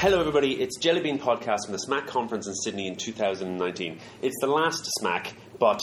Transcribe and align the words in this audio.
Hello, 0.00 0.20
everybody. 0.20 0.62
It's 0.62 0.78
Jellybean 0.78 1.18
Podcast 1.18 1.64
from 1.64 1.72
the 1.72 1.84
SMAC 1.84 2.06
conference 2.06 2.46
in 2.46 2.54
Sydney 2.54 2.86
in 2.86 2.94
2019. 2.94 3.98
It's 4.22 4.36
the 4.40 4.46
last 4.46 4.88
SMAC, 5.00 5.32
but 5.58 5.80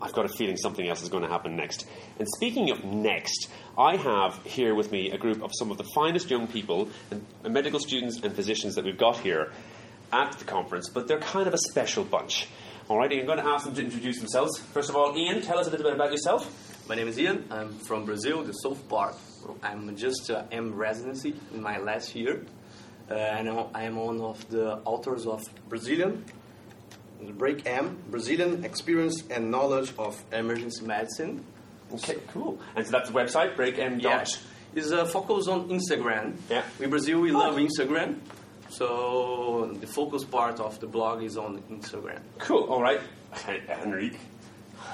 I've 0.00 0.12
got 0.12 0.24
a 0.24 0.28
feeling 0.28 0.56
something 0.56 0.88
else 0.88 1.02
is 1.02 1.08
going 1.08 1.24
to 1.24 1.28
happen 1.28 1.56
next. 1.56 1.84
And 2.20 2.28
speaking 2.36 2.70
of 2.70 2.84
next, 2.84 3.50
I 3.76 3.96
have 3.96 4.40
here 4.44 4.76
with 4.76 4.92
me 4.92 5.10
a 5.10 5.18
group 5.18 5.42
of 5.42 5.50
some 5.52 5.72
of 5.72 5.78
the 5.78 5.84
finest 5.96 6.30
young 6.30 6.46
people, 6.46 6.90
and, 7.10 7.26
medical 7.52 7.80
students 7.80 8.20
and 8.22 8.36
physicians 8.36 8.76
that 8.76 8.84
we've 8.84 8.96
got 8.96 9.18
here 9.18 9.50
at 10.12 10.30
the 10.38 10.44
conference, 10.44 10.88
but 10.88 11.08
they're 11.08 11.18
kind 11.18 11.48
of 11.48 11.54
a 11.54 11.58
special 11.58 12.04
bunch. 12.04 12.46
All 12.88 12.98
right, 12.98 13.12
I'm 13.12 13.26
going 13.26 13.38
to 13.38 13.46
ask 13.46 13.64
them 13.64 13.74
to 13.74 13.82
introduce 13.82 14.18
themselves. 14.20 14.60
First 14.60 14.90
of 14.90 14.94
all, 14.94 15.18
Ian, 15.18 15.42
tell 15.42 15.58
us 15.58 15.66
a 15.66 15.70
little 15.70 15.86
bit 15.86 15.94
about 15.94 16.12
yourself. 16.12 16.86
My 16.88 16.94
name 16.94 17.08
is 17.08 17.18
Ian. 17.18 17.44
I'm 17.50 17.72
from 17.80 18.04
Brazil, 18.04 18.44
the 18.44 18.52
south 18.52 18.88
part. 18.88 19.16
I'm 19.60 19.96
just 19.96 20.30
uh, 20.30 20.44
M 20.52 20.72
residency 20.72 21.34
in 21.52 21.62
my 21.62 21.78
last 21.78 22.14
year, 22.14 22.44
uh, 23.10 23.14
and 23.14 23.48
I 23.74 23.84
am 23.84 23.96
one 23.96 24.20
of 24.20 24.48
the 24.50 24.78
authors 24.84 25.26
of 25.26 25.42
Brazilian 25.68 26.24
Break 27.38 27.66
M, 27.66 27.96
Brazilian 28.10 28.64
Experience 28.64 29.22
and 29.30 29.50
Knowledge 29.50 29.92
of 29.98 30.22
Emergency 30.32 30.84
Medicine. 30.84 31.44
Okay, 31.94 32.16
cool. 32.32 32.58
And 32.74 32.84
so 32.84 32.92
that's 32.92 33.08
the 33.10 33.14
website, 33.16 33.56
breakm. 33.56 34.00
Yeah, 34.00 34.24
it's 34.74 34.90
a 34.90 35.06
focus 35.06 35.48
on 35.48 35.68
Instagram. 35.70 36.34
Yeah. 36.50 36.62
In 36.80 36.90
Brazil, 36.90 37.20
we 37.20 37.32
Oh. 37.32 37.38
love 37.38 37.56
Instagram, 37.56 38.16
so 38.68 39.74
the 39.80 39.86
focus 39.86 40.24
part 40.24 40.60
of 40.60 40.78
the 40.80 40.86
blog 40.86 41.22
is 41.22 41.36
on 41.36 41.62
Instagram. 41.70 42.20
Cool. 42.38 42.64
All 42.64 42.82
right, 42.82 43.00
Henrique. 43.68 44.18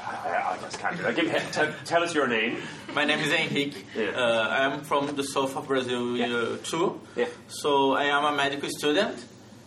I 0.07 0.55
I 0.55 0.59
just 0.63 0.79
can't 0.79 0.97
do 0.97 1.03
that. 1.03 1.17
Give, 1.17 1.31
tell, 1.53 1.73
tell 1.85 2.03
us 2.03 2.15
your 2.15 2.27
name. 2.29 2.59
My 2.95 3.05
name 3.05 3.21
is 3.21 3.33
Henrique. 3.33 3.87
Yeah. 3.97 4.11
Uh, 4.11 4.49
I'm 4.51 4.83
from 4.83 5.15
the 5.17 5.23
south 5.23 5.57
of 5.57 5.67
Brazil 5.67 6.17
Yeah. 6.17 6.27
uh, 6.27 6.57
too. 6.63 7.01
Yeah. 7.17 7.27
So 7.49 7.95
I 7.95 8.05
am 8.05 8.25
a 8.25 8.33
medical 8.37 8.69
student 8.69 9.25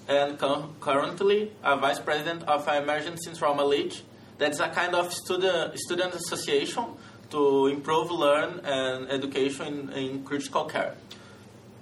and 0.08 0.38
cu- 0.38 0.68
currently 0.80 1.52
a 1.64 1.76
vice 1.78 2.00
president 2.00 2.44
of 2.44 2.68
Emergency 2.68 3.34
Trauma 3.34 3.66
League. 3.66 3.94
That's 4.38 4.60
a 4.60 4.70
kind 4.70 4.94
of 4.96 5.12
student 5.14 5.78
student 5.80 6.14
association 6.14 6.86
to 7.32 7.68
improve 7.68 8.12
learn 8.12 8.60
and 8.64 9.10
education 9.10 9.90
in, 9.90 9.90
in 10.18 10.24
critical 10.24 10.66
care. 10.66 10.94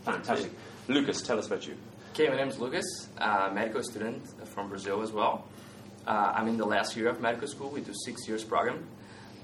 Fantastic. 0.05 0.51
Lucas, 0.87 1.21
tell 1.21 1.37
us 1.39 1.47
about 1.47 1.67
you. 1.67 1.75
Okay, 2.13 2.29
my 2.29 2.35
name 2.35 2.49
is 2.49 2.59
Lucas, 2.59 2.85
uh, 3.17 3.49
medical 3.53 3.81
student 3.83 4.21
from 4.47 4.69
Brazil 4.69 5.01
as 5.01 5.11
well. 5.11 5.45
Uh, 6.05 6.31
I'm 6.35 6.47
in 6.47 6.57
the 6.57 6.65
last 6.65 6.95
year 6.95 7.09
of 7.09 7.19
medical 7.21 7.47
school. 7.47 7.69
We 7.69 7.81
do 7.81 7.93
six 8.05 8.27
years 8.27 8.43
program. 8.43 8.85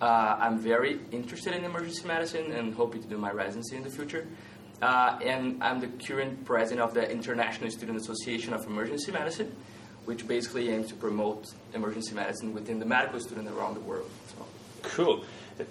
Uh, 0.01 0.37
I'm 0.39 0.57
very 0.59 0.99
interested 1.11 1.53
in 1.53 1.65
emergency 1.65 2.07
medicine 2.07 2.51
and 2.51 2.73
hoping 2.73 3.01
to 3.01 3.07
do 3.07 3.17
my 3.17 3.31
residency 3.31 3.75
in 3.75 3.83
the 3.83 3.89
future. 3.89 4.27
Uh, 4.81 5.19
and 5.23 5.61
I'm 5.61 5.81
the 5.81 5.87
current 5.87 6.45
president 6.45 6.81
of 6.81 6.93
the 6.93 7.09
International 7.09 7.69
Student 7.69 7.97
Association 7.97 8.53
of 8.53 8.65
Emergency 8.65 9.11
Medicine, 9.11 9.53
which 10.05 10.25
basically 10.25 10.69
aims 10.69 10.87
to 10.87 10.95
promote 10.95 11.53
emergency 11.73 12.15
medicine 12.15 12.53
within 12.53 12.79
the 12.79 12.85
medical 12.85 13.19
student 13.19 13.49
around 13.49 13.73
the 13.73 13.81
world. 13.81 14.09
So. 14.27 14.45
Cool. 14.83 15.25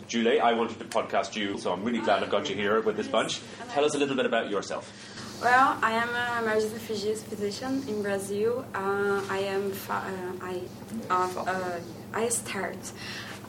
Julie, 0.06 0.38
I 0.38 0.52
wanted 0.52 0.78
to 0.78 0.84
podcast 0.84 1.34
you, 1.34 1.56
so 1.56 1.72
I'm 1.72 1.82
really 1.82 2.00
glad 2.00 2.22
I've 2.22 2.30
got 2.30 2.50
you 2.50 2.54
here 2.54 2.82
with 2.82 2.98
this 2.98 3.08
bunch. 3.08 3.40
Tell 3.70 3.86
us 3.86 3.94
a 3.94 3.98
little 3.98 4.16
bit 4.16 4.26
about 4.26 4.50
yourself. 4.50 4.92
Well, 5.40 5.78
I 5.80 5.92
am 5.92 6.08
an 6.10 6.44
emergency 6.44 6.78
physician 6.78 7.24
physician 7.28 7.84
in 7.88 8.02
Brazil. 8.02 8.66
Uh, 8.74 9.22
I 9.30 9.38
am 9.38 9.70
fa- 9.70 10.04
uh, 10.04 10.44
I 10.44 10.60
uh, 11.08 11.44
uh, 11.46 11.80
I 12.12 12.28
start 12.28 12.76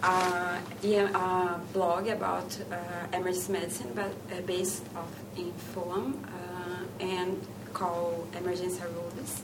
uh, 0.04 0.58
a 0.84 1.60
blog 1.74 2.08
about 2.08 2.58
uh, 2.72 3.18
emergency 3.18 3.52
medicine, 3.52 3.92
but 3.96 4.12
uh, 4.32 4.42
based 4.42 4.84
off 4.96 5.12
in 5.38 5.52
Fulham 5.74 6.26
uh, 6.26 7.04
and 7.04 7.46
called 7.74 8.28
Emergency 8.38 8.82
Rules. 8.96 9.42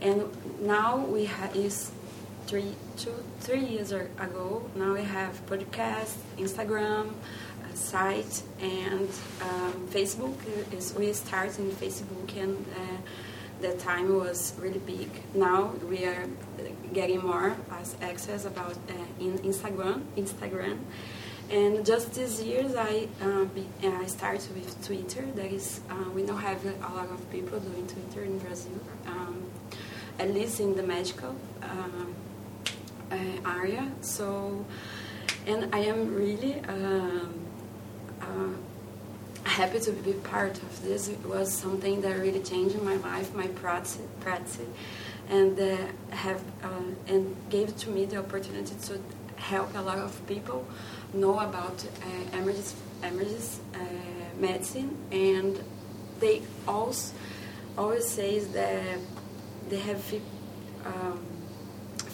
And 0.00 0.24
now 0.60 0.98
we 0.98 1.26
have 1.26 1.54
is 1.54 1.92
three 2.46 2.74
two 2.96 3.14
three 3.40 3.64
years 3.64 3.92
ago. 3.92 4.68
Now 4.74 4.94
we 4.94 5.04
have 5.04 5.44
podcast, 5.46 6.16
Instagram 6.38 7.10
uh, 7.10 7.74
site 7.74 8.42
and 8.60 9.08
um, 9.40 9.88
Facebook. 9.88 10.36
We 10.98 11.12
start 11.12 11.58
in 11.58 11.70
Facebook 11.70 12.36
and 12.36 12.66
the 13.62 13.72
time 13.74 14.18
was 14.18 14.54
really 14.58 14.80
big. 14.80 15.08
Now 15.34 15.72
we 15.88 16.04
are 16.04 16.26
getting 16.92 17.22
more 17.22 17.56
as 17.70 17.96
access 18.02 18.44
about 18.44 18.76
uh, 18.88 19.24
in 19.24 19.38
Instagram. 19.38 20.02
Instagram. 20.16 20.78
And 21.50 21.84
just 21.84 22.14
these 22.14 22.42
years, 22.42 22.74
I 22.74 23.08
uh, 23.20 23.44
be, 23.44 23.66
uh, 23.84 23.90
I 23.90 24.06
started 24.06 24.54
with 24.54 24.86
Twitter. 24.86 25.24
That 25.34 25.52
is, 25.52 25.80
uh, 25.90 26.08
we 26.14 26.22
now 26.22 26.36
have 26.36 26.64
a 26.64 26.94
lot 26.94 27.10
of 27.10 27.30
people 27.30 27.60
doing 27.60 27.86
Twitter 27.86 28.24
in 28.24 28.38
Brazil, 28.38 28.80
um, 29.06 29.50
at 30.18 30.32
least 30.32 30.60
in 30.60 30.74
the 30.74 30.82
medical 30.82 31.34
um, 31.62 32.14
uh, 33.10 33.50
area. 33.58 33.90
So, 34.00 34.64
and 35.46 35.74
I 35.74 35.80
am 35.80 36.14
really 36.14 36.60
um, 36.68 37.34
uh, 38.20 38.54
happy 39.44 39.80
to 39.80 39.92
be 39.92 40.12
part 40.12 40.56
of 40.62 40.82
this. 40.82 41.08
It 41.08 41.24
was 41.26 41.52
something 41.52 42.00
that 42.02 42.18
really 42.18 42.40
changed 42.40 42.80
my 42.82 42.96
life, 42.96 43.34
my 43.34 43.48
practice, 43.48 43.98
practice 44.20 44.58
and 45.28 45.58
uh, 45.58 45.76
have 46.10 46.42
uh, 46.62 46.68
and 47.08 47.34
gave 47.50 47.76
to 47.76 47.90
me 47.90 48.04
the 48.04 48.18
opportunity 48.18 48.74
to 48.82 49.00
help 49.36 49.74
a 49.74 49.80
lot 49.80 49.98
of 49.98 50.26
people 50.26 50.66
know 51.14 51.38
about 51.38 51.84
uh, 51.84 52.36
emergency, 52.36 52.76
emergency 53.02 53.60
uh, 53.74 53.78
medicine, 54.38 54.96
and 55.10 55.62
they 56.20 56.42
also 56.66 57.14
always 57.76 58.06
says 58.08 58.48
that 58.48 58.98
they 59.68 59.78
have 59.78 60.14
um, 60.84 61.24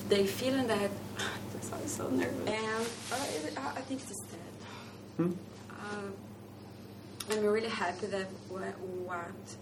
they 0.09 0.27
feeling 0.27 0.67
that 0.67 0.91
I'm 1.73 1.87
so 1.87 2.09
nervous, 2.09 2.49
and 2.49 3.59
I, 3.59 3.79
I 3.79 3.81
think 3.83 4.01
it's 4.01 4.21
that. 4.21 5.17
Hmm? 5.17 5.33
I'm 7.31 7.45
really 7.45 7.69
happy 7.69 8.07
that 8.07 8.29
what, 8.49 8.79
what 8.81 9.57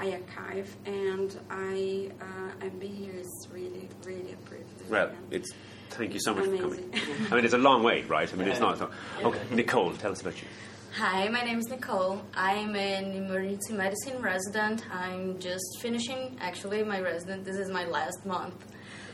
I 0.00 0.12
archive 0.12 0.74
and 0.86 1.36
I 1.50 2.10
uh, 2.20 2.50
I'm 2.64 2.78
being 2.78 2.94
here 2.94 3.14
is 3.14 3.48
really 3.52 3.88
really 4.04 4.32
a 4.32 4.36
privilege. 4.48 4.88
Well, 4.90 5.10
it's 5.30 5.52
thank 5.90 6.14
you 6.14 6.20
so 6.20 6.34
much 6.34 6.44
for 6.44 6.56
coming. 6.56 6.90
I 7.30 7.34
mean, 7.34 7.44
it's 7.44 7.54
a 7.54 7.58
long 7.58 7.82
way, 7.82 8.02
right? 8.02 8.32
I 8.32 8.36
mean, 8.36 8.48
it's 8.48 8.60
not. 8.60 8.72
it's 8.72 8.80
not- 8.80 8.92
Okay, 9.24 9.40
Nicole, 9.54 9.92
tell 9.94 10.12
us 10.12 10.20
about 10.20 10.40
you. 10.40 10.48
Hi, 10.94 11.28
my 11.28 11.42
name 11.42 11.58
is 11.58 11.68
Nicole. 11.68 12.20
I'm 12.34 12.74
an 12.74 13.12
emergency 13.12 13.72
medicine 13.74 14.20
resident. 14.22 14.84
I'm 14.92 15.38
just 15.38 15.78
finishing, 15.80 16.36
actually, 16.40 16.82
my 16.82 17.00
resident. 17.00 17.44
This 17.44 17.56
is 17.56 17.70
my 17.70 17.84
last 17.84 18.24
month. 18.24 18.64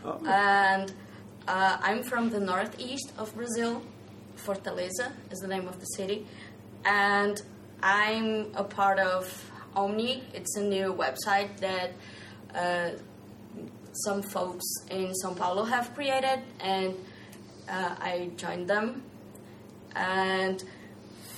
Oh. 0.04 0.18
And 0.26 0.92
uh, 1.48 1.78
I'm 1.82 2.02
from 2.02 2.30
the 2.30 2.40
northeast 2.40 3.12
of 3.18 3.34
Brazil. 3.34 3.82
Fortaleza 4.36 5.12
is 5.30 5.38
the 5.40 5.48
name 5.48 5.66
of 5.66 5.78
the 5.80 5.86
city. 5.96 6.26
And 6.84 7.42
I'm 7.82 8.54
a 8.54 8.64
part 8.64 8.98
of 8.98 9.50
Omni. 9.76 10.22
It's 10.32 10.56
a 10.56 10.62
new 10.62 10.92
website 10.94 11.56
that 11.58 11.92
uh, 12.54 12.90
some 14.04 14.22
folks 14.22 14.64
in 14.90 15.14
Sao 15.14 15.34
Paulo 15.34 15.64
have 15.64 15.94
created, 15.94 16.40
and 16.60 16.94
uh, 17.68 17.94
I 17.98 18.30
joined 18.36 18.68
them. 18.68 19.02
And 19.94 20.62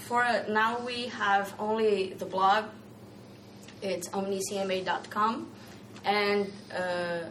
for 0.07 0.25
now, 0.49 0.79
we 0.85 1.09
have 1.09 1.55
only 1.59 2.15
the 2.15 2.27
blog. 2.27 2.65
It's 3.83 4.09
omnicma.com 4.09 5.51
and 6.05 6.51
uh, 6.75 7.25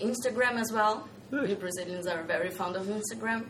Instagram 0.00 0.60
as 0.60 0.72
well. 0.72 1.08
Nice. 1.30 1.48
We 1.48 1.54
Brazilians 1.54 2.06
are 2.06 2.22
very 2.22 2.50
fond 2.50 2.76
of 2.76 2.86
Instagram, 2.86 3.44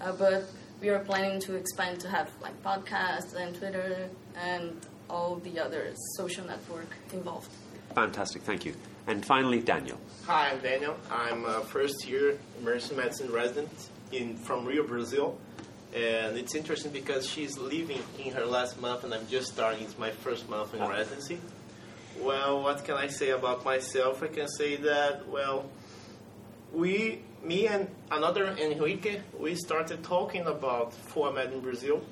uh, 0.00 0.12
but 0.12 0.44
we 0.80 0.88
are 0.90 0.98
planning 1.00 1.40
to 1.40 1.54
expand 1.54 2.00
to 2.00 2.08
have 2.08 2.30
like 2.40 2.60
podcasts 2.62 3.34
and 3.34 3.54
Twitter 3.54 4.08
and 4.36 4.80
all 5.08 5.36
the 5.36 5.58
other 5.58 5.92
social 6.16 6.46
network 6.46 6.88
involved. 7.12 7.50
Fantastic, 7.94 8.42
thank 8.42 8.64
you. 8.64 8.74
And 9.06 9.24
finally, 9.24 9.60
Daniel. 9.60 9.98
Hi, 10.26 10.50
I'm 10.50 10.58
Daniel. 10.58 10.96
I'm 11.10 11.44
a 11.44 11.60
first 11.60 12.06
year 12.06 12.38
emergency 12.60 12.96
medicine 12.96 13.32
resident 13.32 13.70
in 14.12 14.36
from 14.36 14.64
Rio, 14.64 14.86
Brazil. 14.86 15.38
And 15.94 16.36
it's 16.36 16.54
interesting 16.54 16.92
because 16.92 17.26
she's 17.26 17.56
leaving 17.56 18.02
in 18.18 18.32
her 18.34 18.44
last 18.44 18.80
month 18.80 19.04
and 19.04 19.14
I'm 19.14 19.26
just 19.28 19.52
starting. 19.52 19.84
It's 19.84 19.98
my 19.98 20.10
first 20.10 20.48
month 20.50 20.74
in 20.74 20.82
oh. 20.82 20.90
residency. 20.90 21.38
Well, 22.20 22.62
what 22.62 22.84
can 22.84 22.96
I 22.96 23.06
say 23.06 23.30
about 23.30 23.64
myself? 23.64 24.22
I 24.22 24.28
can 24.28 24.48
say 24.48 24.76
that, 24.76 25.28
well, 25.28 25.70
we, 26.72 27.22
me 27.42 27.66
and 27.68 27.88
another 28.10 28.48
Enrique, 28.58 29.20
we 29.38 29.54
started 29.54 30.02
talking 30.02 30.46
about 30.46 30.92
format 30.92 31.52
in 31.52 31.60
Brazil 31.60 32.02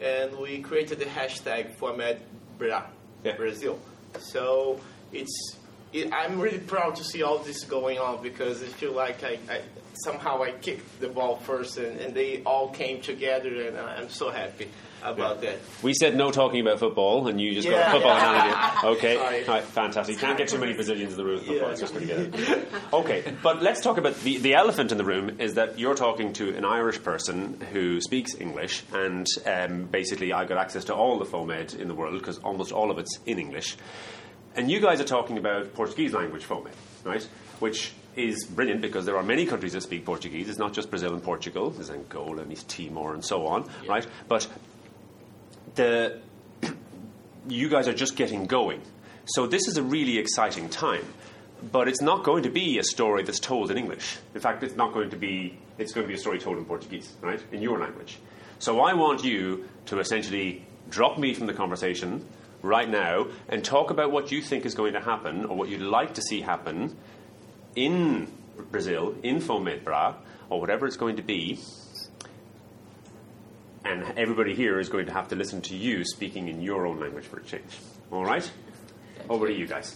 and 0.00 0.36
we 0.38 0.60
created 0.60 0.98
the 0.98 1.04
hashtag 1.04 1.74
format 1.76 2.18
Bra, 2.58 2.84
Yeah. 3.24 3.36
Brazil. 3.36 3.78
So 4.18 4.80
it's 5.12 5.56
it, 5.94 6.12
I'm 6.12 6.38
really 6.40 6.58
proud 6.58 6.96
to 6.96 7.04
see 7.04 7.22
all 7.22 7.38
this 7.38 7.64
going 7.64 7.98
on 7.98 8.22
because 8.22 8.62
I 8.62 8.66
feel 8.66 8.92
like 8.92 9.22
I, 9.24 9.38
I 9.48 9.60
somehow 9.94 10.42
I 10.42 10.50
kicked 10.50 11.00
the 11.00 11.08
ball 11.08 11.36
first 11.36 11.78
and, 11.78 12.00
and 12.00 12.14
they 12.14 12.42
all 12.44 12.68
came 12.68 13.00
together 13.00 13.68
and 13.68 13.78
I'm 13.78 14.08
so 14.10 14.30
happy 14.30 14.68
about 15.04 15.40
that. 15.42 15.58
We 15.82 15.92
said 15.94 16.16
no 16.16 16.30
talking 16.30 16.60
about 16.62 16.78
football, 16.78 17.28
and 17.28 17.38
you 17.38 17.52
just 17.54 17.68
got 17.68 17.76
Yeah. 17.76 17.88
a 17.88 17.92
football 17.92 18.16
analogy. 18.16 18.56
Okay, 18.96 19.16
Sorry. 19.16 19.46
All 19.46 19.54
right, 19.54 19.62
fantastic. 19.64 20.14
You 20.14 20.20
can't 20.20 20.38
get 20.38 20.48
too 20.48 20.56
many 20.58 20.72
Brazilians 20.72 21.12
in 21.12 21.18
the 21.18 21.24
room. 21.26 21.40
Football. 21.40 21.70
It's 21.70 21.80
just 21.80 21.92
going 21.94 22.08
to 22.08 22.14
get 22.28 22.40
it. 22.48 22.68
Okay, 22.90 23.34
but 23.42 23.62
let's 23.62 23.82
talk 23.82 23.98
about 23.98 24.14
the, 24.20 24.38
the 24.38 24.54
elephant 24.54 24.92
in 24.92 24.98
the 24.98 25.04
room 25.04 25.40
is 25.40 25.54
that 25.54 25.78
you're 25.78 25.94
talking 25.94 26.32
to 26.34 26.56
an 26.56 26.64
Irish 26.64 27.02
person 27.02 27.60
who 27.72 28.00
speaks 28.00 28.34
English, 28.40 28.82
and 28.94 29.26
um, 29.44 29.84
basically 29.84 30.32
I 30.32 30.46
got 30.46 30.56
access 30.56 30.84
to 30.84 30.94
all 30.94 31.18
the 31.18 31.26
FOMED 31.26 31.78
in 31.78 31.86
the 31.88 31.94
world 31.94 32.18
because 32.18 32.38
almost 32.38 32.72
all 32.72 32.90
of 32.90 32.98
it's 32.98 33.18
in 33.26 33.38
English. 33.38 33.76
And 34.56 34.70
you 34.70 34.80
guys 34.80 35.00
are 35.00 35.04
talking 35.04 35.36
about 35.38 35.74
Portuguese 35.74 36.12
language 36.12 36.44
FOMED, 36.44 36.70
right? 37.02 37.26
Which 37.58 37.92
is 38.14 38.44
brilliant 38.44 38.80
because 38.82 39.04
there 39.04 39.16
are 39.16 39.22
many 39.22 39.46
countries 39.46 39.72
that 39.72 39.82
speak 39.82 40.04
Portuguese. 40.04 40.48
It's 40.48 40.58
not 40.58 40.72
just 40.72 40.90
Brazil 40.90 41.12
and 41.12 41.22
Portugal. 41.22 41.70
There's 41.70 41.90
Angola 41.90 42.42
and 42.42 42.52
East 42.52 42.68
Timor 42.68 43.14
and 43.14 43.24
so 43.24 43.46
on, 43.46 43.68
right? 43.88 44.06
But 44.28 44.46
the 45.74 46.20
you 47.48 47.68
guys 47.68 47.88
are 47.88 47.94
just 47.94 48.14
getting 48.14 48.46
going. 48.46 48.80
So 49.26 49.46
this 49.46 49.66
is 49.66 49.76
a 49.76 49.82
really 49.82 50.18
exciting 50.18 50.68
time. 50.68 51.04
But 51.72 51.88
it's 51.88 52.02
not 52.02 52.24
going 52.24 52.42
to 52.42 52.50
be 52.50 52.78
a 52.78 52.84
story 52.84 53.22
that's 53.22 53.40
told 53.40 53.70
in 53.70 53.78
English. 53.78 54.18
In 54.34 54.40
fact, 54.40 54.62
it's 54.62 54.76
not 54.76 54.92
going 54.92 55.10
to 55.10 55.16
be 55.16 55.58
it's 55.78 55.92
going 55.92 56.04
to 56.04 56.08
be 56.08 56.14
a 56.14 56.18
story 56.18 56.38
told 56.38 56.58
in 56.58 56.64
Portuguese, 56.64 57.12
right? 57.20 57.42
In 57.50 57.60
your 57.60 57.80
language. 57.80 58.18
So 58.60 58.80
I 58.80 58.92
want 58.94 59.24
you 59.24 59.68
to 59.86 59.98
essentially 59.98 60.64
drop 60.90 61.18
me 61.18 61.34
from 61.34 61.46
the 61.46 61.54
conversation 61.54 62.24
right 62.64 62.88
now 62.88 63.26
and 63.48 63.62
talk 63.62 63.90
about 63.90 64.10
what 64.10 64.32
you 64.32 64.40
think 64.40 64.64
is 64.64 64.74
going 64.74 64.94
to 64.94 65.00
happen 65.00 65.44
or 65.44 65.56
what 65.56 65.68
you'd 65.68 65.82
like 65.82 66.14
to 66.14 66.22
see 66.22 66.40
happen 66.40 66.96
in 67.76 68.26
Brazil, 68.70 69.14
in 69.22 69.40
Fomedbra, 69.40 70.14
or 70.48 70.60
whatever 70.60 70.86
it's 70.86 70.96
going 70.96 71.16
to 71.16 71.22
be, 71.22 71.58
and 73.84 74.02
everybody 74.16 74.54
here 74.54 74.78
is 74.80 74.88
going 74.88 75.06
to 75.06 75.12
have 75.12 75.28
to 75.28 75.36
listen 75.36 75.60
to 75.60 75.76
you 75.76 76.04
speaking 76.04 76.48
in 76.48 76.62
your 76.62 76.86
own 76.86 76.98
language 77.00 77.24
for 77.26 77.38
a 77.38 77.44
change. 77.44 77.78
All 78.10 78.24
right? 78.24 78.50
Over 79.28 79.48
to 79.48 79.52
you 79.52 79.66
guys. 79.66 79.94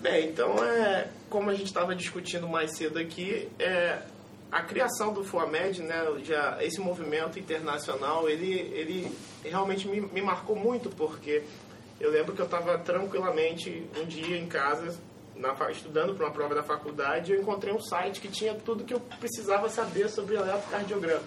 Bem, 0.00 0.28
então 0.28 0.62
é 0.62 1.08
como 1.30 1.50
a 1.50 1.54
gente 1.54 1.66
estava 1.66 1.94
discutindo 1.94 2.46
mais 2.46 2.72
cedo 2.76 2.98
aqui, 2.98 3.48
é, 3.58 4.02
a 4.52 4.60
criação 4.62 5.12
do 5.14 5.24
FOAMED, 5.24 5.82
né, 5.82 6.04
já 6.22 6.58
esse 6.62 6.78
movimento 6.78 7.38
internacional, 7.38 8.28
ele, 8.28 8.52
ele 8.74 9.10
realmente 9.48 9.86
me, 9.86 10.00
me 10.00 10.22
marcou 10.22 10.56
muito 10.56 10.90
porque 10.90 11.42
eu 12.00 12.10
lembro 12.10 12.34
que 12.34 12.40
eu 12.40 12.46
estava 12.46 12.78
tranquilamente 12.78 13.86
um 14.00 14.04
dia 14.04 14.36
em 14.36 14.46
casa 14.46 14.98
na, 15.36 15.54
estudando 15.70 16.14
para 16.14 16.26
uma 16.26 16.32
prova 16.32 16.54
da 16.54 16.62
faculdade, 16.62 17.32
eu 17.32 17.40
encontrei 17.40 17.72
um 17.72 17.80
site 17.80 18.20
que 18.20 18.28
tinha 18.28 18.54
tudo 18.54 18.84
que 18.84 18.94
eu 18.94 19.00
precisava 19.00 19.68
saber 19.68 20.08
sobre 20.08 20.36
eletrocardiograma. 20.36 21.22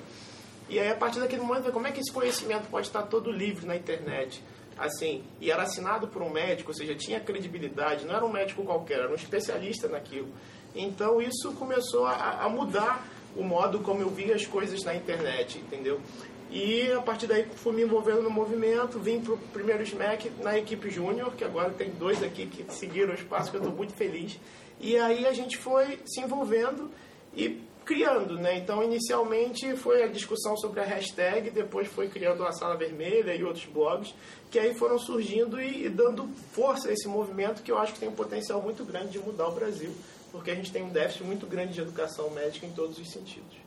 E 0.69 0.79
aí, 0.79 0.89
a 0.89 0.95
partir 0.95 1.19
daquele 1.19 1.41
momento, 1.41 1.71
como 1.71 1.87
é 1.87 1.91
que 1.91 1.99
esse 1.99 2.11
conhecimento 2.11 2.67
pode 2.69 2.87
estar 2.87 3.03
todo 3.03 3.31
livre 3.31 3.65
na 3.65 3.75
internet? 3.75 4.43
Assim, 4.77 5.23
e 5.39 5.49
era 5.49 5.63
assinado 5.63 6.07
por 6.07 6.21
um 6.21 6.29
médico, 6.29 6.71
ou 6.71 6.75
seja, 6.75 6.93
tinha 6.93 7.19
credibilidade, 7.19 8.05
não 8.05 8.15
era 8.15 8.25
um 8.25 8.31
médico 8.31 8.63
qualquer, 8.63 8.99
era 8.99 9.09
um 9.09 9.15
especialista 9.15 9.87
naquilo. 9.87 10.27
Então, 10.75 11.21
isso 11.21 11.53
começou 11.53 12.05
a, 12.05 12.43
a 12.43 12.49
mudar 12.49 13.07
o 13.35 13.43
modo 13.43 13.79
como 13.79 14.01
eu 14.01 14.09
via 14.09 14.35
as 14.35 14.45
coisas 14.45 14.83
na 14.83 14.93
internet, 14.93 15.57
entendeu? 15.57 16.01
E 16.49 16.91
a 16.91 17.01
partir 17.01 17.27
daí 17.27 17.45
fui 17.55 17.73
me 17.73 17.83
envolvendo 17.83 18.21
no 18.21 18.29
movimento, 18.29 18.99
vim 18.99 19.19
para 19.19 19.33
o 19.33 19.37
primeiro 19.37 19.85
SMAC 19.85 20.31
na 20.41 20.57
equipe 20.57 20.89
júnior, 20.89 21.33
que 21.35 21.43
agora 21.43 21.71
tem 21.71 21.91
dois 21.91 22.23
aqui 22.23 22.45
que 22.45 22.65
seguiram 22.73 23.11
o 23.11 23.15
espaço, 23.15 23.51
que 23.51 23.57
eu 23.57 23.61
estou 23.61 23.75
muito 23.75 23.93
feliz. 23.93 24.39
E 24.79 24.97
aí 24.97 25.25
a 25.25 25.33
gente 25.33 25.57
foi 25.57 25.99
se 26.05 26.21
envolvendo 26.21 26.89
e 27.35 27.61
criando, 27.83 28.35
né? 28.35 28.57
Então, 28.57 28.83
inicialmente 28.83 29.75
foi 29.77 30.03
a 30.03 30.07
discussão 30.07 30.57
sobre 30.57 30.81
a 30.81 30.83
hashtag, 30.83 31.49
depois 31.49 31.87
foi 31.87 32.09
criando 32.09 32.45
a 32.45 32.51
Sala 32.51 32.75
Vermelha 32.75 33.33
e 33.33 33.43
outros 33.43 33.65
blogs, 33.65 34.13
que 34.51 34.59
aí 34.59 34.73
foram 34.75 34.99
surgindo 34.99 35.59
e, 35.59 35.85
e 35.85 35.89
dando 35.89 36.27
força 36.51 36.89
a 36.89 36.91
esse 36.91 37.07
movimento 37.07 37.63
que 37.63 37.71
eu 37.71 37.77
acho 37.77 37.93
que 37.93 37.99
tem 37.99 38.09
um 38.09 38.13
potencial 38.13 38.61
muito 38.61 38.83
grande 38.83 39.11
de 39.11 39.19
mudar 39.19 39.47
o 39.47 39.53
Brasil, 39.53 39.91
porque 40.31 40.51
a 40.51 40.55
gente 40.55 40.71
tem 40.71 40.83
um 40.83 40.89
déficit 40.89 41.23
muito 41.23 41.47
grande 41.47 41.73
de 41.73 41.81
educação 41.81 42.29
médica 42.29 42.65
em 42.65 42.71
todos 42.71 42.99
os 42.99 43.09
sentidos. 43.09 43.66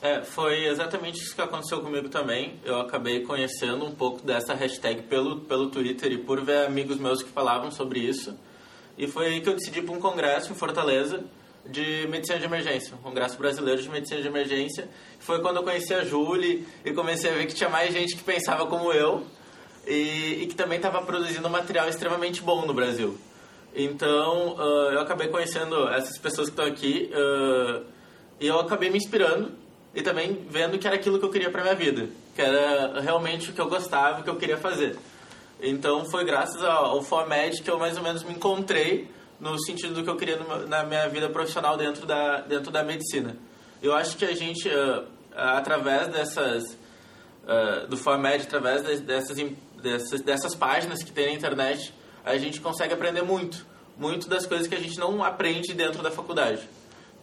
É, 0.00 0.22
foi 0.22 0.66
exatamente 0.66 1.20
isso 1.20 1.34
que 1.34 1.40
aconteceu 1.40 1.80
comigo 1.80 2.08
também. 2.08 2.54
Eu 2.64 2.80
acabei 2.80 3.20
conhecendo 3.24 3.84
um 3.84 3.92
pouco 3.92 4.24
dessa 4.24 4.54
hashtag 4.54 5.02
pelo, 5.02 5.40
pelo 5.40 5.70
Twitter 5.70 6.12
e 6.12 6.18
por 6.18 6.40
ver 6.40 6.66
amigos 6.66 6.98
meus 6.98 7.20
que 7.20 7.28
falavam 7.30 7.70
sobre 7.70 7.98
isso. 7.98 8.38
E 8.96 9.08
foi 9.08 9.26
aí 9.26 9.40
que 9.40 9.48
eu 9.48 9.54
decidi 9.54 9.82
para 9.82 9.94
um 9.94 10.00
congresso 10.00 10.52
em 10.52 10.54
Fortaleza 10.54 11.24
de 11.66 12.06
medicina 12.08 12.38
de 12.38 12.44
emergência, 12.44 12.94
um 12.94 12.98
congresso 12.98 13.36
brasileiro 13.36 13.82
de 13.82 13.88
medicina 13.88 14.22
de 14.22 14.28
emergência. 14.28 14.88
Foi 15.18 15.40
quando 15.40 15.56
eu 15.56 15.64
conheci 15.64 15.92
a 15.92 16.04
Julie 16.04 16.66
e 16.84 16.92
comecei 16.92 17.30
a 17.30 17.34
ver 17.34 17.46
que 17.46 17.54
tinha 17.54 17.68
mais 17.68 17.92
gente 17.92 18.16
que 18.16 18.22
pensava 18.22 18.66
como 18.66 18.92
eu 18.92 19.24
e, 19.86 20.42
e 20.42 20.46
que 20.46 20.54
também 20.54 20.76
estava 20.76 21.02
produzindo 21.02 21.50
material 21.50 21.88
extremamente 21.88 22.40
bom 22.40 22.64
no 22.64 22.72
Brasil. 22.72 23.18
Então, 23.74 24.56
ah, 24.58 24.90
eu 24.92 25.00
acabei 25.00 25.28
conhecendo 25.28 25.88
essas 25.88 26.16
pessoas 26.18 26.48
que 26.48 26.52
estão 26.52 26.66
aqui 26.66 27.10
ah, 27.12 27.82
e 28.40 28.46
eu 28.46 28.60
acabei 28.60 28.90
me 28.90 28.96
inspirando 28.96 29.52
e 29.98 30.02
também 30.02 30.46
vendo 30.48 30.78
que 30.78 30.86
era 30.86 30.94
aquilo 30.94 31.18
que 31.18 31.24
eu 31.24 31.30
queria 31.30 31.50
para 31.50 31.60
minha 31.62 31.74
vida, 31.74 32.08
que 32.32 32.40
era 32.40 33.00
realmente 33.00 33.50
o 33.50 33.52
que 33.52 33.60
eu 33.60 33.68
gostava, 33.68 34.20
o 34.20 34.22
que 34.22 34.30
eu 34.30 34.36
queria 34.36 34.56
fazer. 34.56 34.96
Então, 35.60 36.04
foi 36.04 36.24
graças 36.24 36.62
ao, 36.62 37.02
FOMED 37.02 37.62
que 37.62 37.68
eu 37.68 37.80
mais 37.80 37.96
ou 37.96 38.04
menos 38.04 38.22
me 38.22 38.32
encontrei 38.32 39.10
no 39.40 39.60
sentido 39.60 39.94
do 39.94 40.04
que 40.04 40.08
eu 40.08 40.14
queria 40.14 40.38
na 40.68 40.84
minha 40.84 41.08
vida 41.08 41.28
profissional 41.28 41.76
dentro 41.76 42.06
da, 42.06 42.42
dentro 42.42 42.70
da 42.70 42.84
medicina. 42.84 43.36
Eu 43.82 43.92
acho 43.92 44.16
que 44.16 44.24
a 44.24 44.36
gente, 44.36 44.70
ah, 45.34 45.58
através 45.58 46.06
dessas 46.06 46.78
ah, 47.48 47.86
do 47.88 47.96
FOMED, 47.96 48.44
através 48.44 48.84
de- 48.84 49.00
dessas, 49.00 49.36
dessas, 49.82 50.20
dessas 50.20 50.54
páginas 50.54 51.02
que 51.02 51.10
tem 51.10 51.26
na 51.26 51.32
internet, 51.32 51.92
a 52.24 52.38
gente 52.38 52.60
consegue 52.60 52.94
aprender 52.94 53.22
muito. 53.22 53.66
Muito 53.96 54.28
das 54.28 54.46
coisas 54.46 54.68
que 54.68 54.76
a 54.76 54.80
gente 54.80 54.96
não 54.96 55.24
aprende 55.24 55.74
dentro 55.74 56.04
da 56.04 56.10
faculdade. 56.12 56.62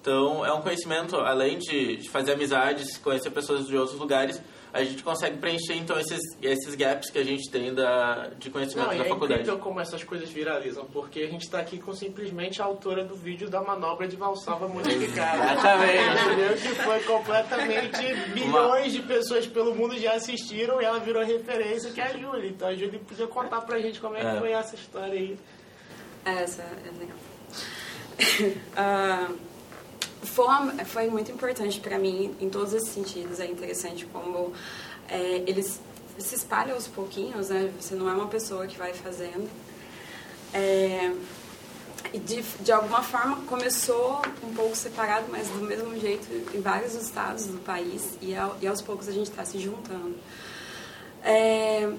Então, 0.06 0.46
é 0.46 0.54
um 0.54 0.62
conhecimento, 0.62 1.16
além 1.16 1.58
de, 1.58 1.98
de 1.98 2.10
fazer 2.12 2.34
amizades, 2.34 2.96
conhecer 3.00 3.32
pessoas 3.32 3.66
de 3.66 3.76
outros 3.76 3.98
lugares, 4.00 4.40
a 4.72 4.84
gente 4.84 5.02
consegue 5.02 5.38
preencher, 5.38 5.74
então, 5.74 6.00
esses, 6.00 6.20
esses 6.44 6.76
gaps 6.76 7.10
que 7.10 7.18
a 7.18 7.24
gente 7.24 7.50
tem 7.50 7.74
da, 7.74 8.28
de 8.38 8.52
conhecimento 8.52 8.90
Não, 8.90 8.98
da 9.00 9.04
é 9.04 9.10
faculdade. 9.10 9.42
incrível 9.42 9.58
como 9.60 9.80
essas 9.80 10.04
coisas 10.04 10.30
viralizam, 10.30 10.86
porque 10.94 11.22
a 11.22 11.28
gente 11.28 11.42
está 11.46 11.58
aqui 11.58 11.80
com 11.80 11.92
simplesmente 11.92 12.62
a 12.62 12.66
autora 12.66 13.04
do 13.04 13.16
vídeo 13.16 13.50
da 13.50 13.64
manobra 13.64 14.08
de 14.08 14.16
Valsalva 14.16 14.68
modificada. 14.68 15.54
Exatamente. 15.54 16.62
Que 16.62 16.76
foi 16.84 17.00
completamente 17.00 18.14
bilhões 18.32 18.94
de 18.94 19.02
pessoas 19.02 19.48
pelo 19.48 19.74
mundo 19.74 19.98
já 19.98 20.14
assistiram 20.14 20.80
e 20.80 20.86
ela 20.86 21.00
virou 21.00 21.26
referência, 21.26 21.90
que 21.92 22.00
é 22.00 22.04
a 22.04 22.16
Júlia. 22.16 22.48
Então 22.50 22.68
a 22.68 22.76
Júlia 22.76 23.00
podia 23.00 23.26
contar 23.26 23.62
pra 23.62 23.80
gente 23.80 24.00
como 24.00 24.16
é 24.16 24.20
que 24.20 24.28
É. 24.28 24.40
foi 24.40 24.52
essa 24.52 24.76
história 24.76 25.14
aí. 25.14 25.36
Essa 26.24 26.62
é 26.62 26.92
legal. 27.00 27.18
Ah, 28.78 29.30
foi, 30.26 30.46
foi 30.86 31.08
muito 31.08 31.32
importante 31.32 31.80
para 31.80 31.98
mim 31.98 32.36
em 32.40 32.50
todos 32.50 32.74
esses 32.74 32.90
sentidos. 32.90 33.40
É 33.40 33.46
interessante 33.46 34.06
como 34.08 34.54
é, 35.08 35.44
eles 35.48 35.80
se 36.18 36.36
espalham 36.36 36.76
aos 36.76 36.88
pouquinhos, 36.88 37.50
né? 37.50 37.72
Você 37.80 37.96
não 37.96 38.10
é 38.10 38.14
uma 38.14 38.28
pessoa 38.28 38.66
que 38.68 38.78
vai 38.78 38.94
fazendo. 38.94 39.50
É, 40.54 41.12
e 42.14 42.20
de, 42.20 42.42
de 42.62 42.72
alguma 42.72 43.02
forma 43.04 43.38
começou 43.48 44.22
um 44.44 44.54
pouco 44.54 44.76
separado, 44.76 45.26
mas 45.30 45.48
do 45.50 45.60
mesmo 45.60 46.00
jeito 46.00 46.28
em 46.56 46.62
vários 46.62 46.94
estados 46.94 47.46
do 47.48 47.58
país 47.60 48.18
e, 48.22 48.36
ao- 48.36 48.56
e 48.62 48.68
aos 48.68 48.82
poucos 48.82 49.08
a 49.08 49.12
gente 49.12 49.30
está 49.30 49.44
se 49.44 49.60
juntando. 49.60 50.16
É, 51.24 51.92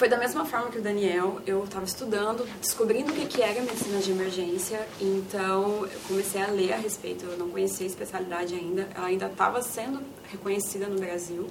foi 0.00 0.08
da 0.08 0.16
mesma 0.16 0.46
forma 0.46 0.70
que 0.70 0.78
o 0.78 0.80
Daniel, 0.80 1.42
eu 1.46 1.62
estava 1.62 1.84
estudando, 1.84 2.48
descobrindo 2.58 3.12
o 3.12 3.14
que, 3.14 3.26
que 3.26 3.42
era 3.42 3.60
medicina 3.60 3.98
de 3.98 4.10
emergência, 4.10 4.80
então 4.98 5.84
eu 5.84 6.00
comecei 6.08 6.40
a 6.40 6.46
ler 6.46 6.72
a 6.72 6.76
respeito, 6.78 7.26
eu 7.26 7.36
não 7.36 7.50
conhecia 7.50 7.84
a 7.84 7.86
especialidade 7.86 8.54
ainda, 8.54 8.88
ela 8.94 9.08
ainda 9.08 9.26
estava 9.26 9.60
sendo 9.60 10.02
reconhecida 10.32 10.86
no 10.86 10.98
Brasil, 10.98 11.46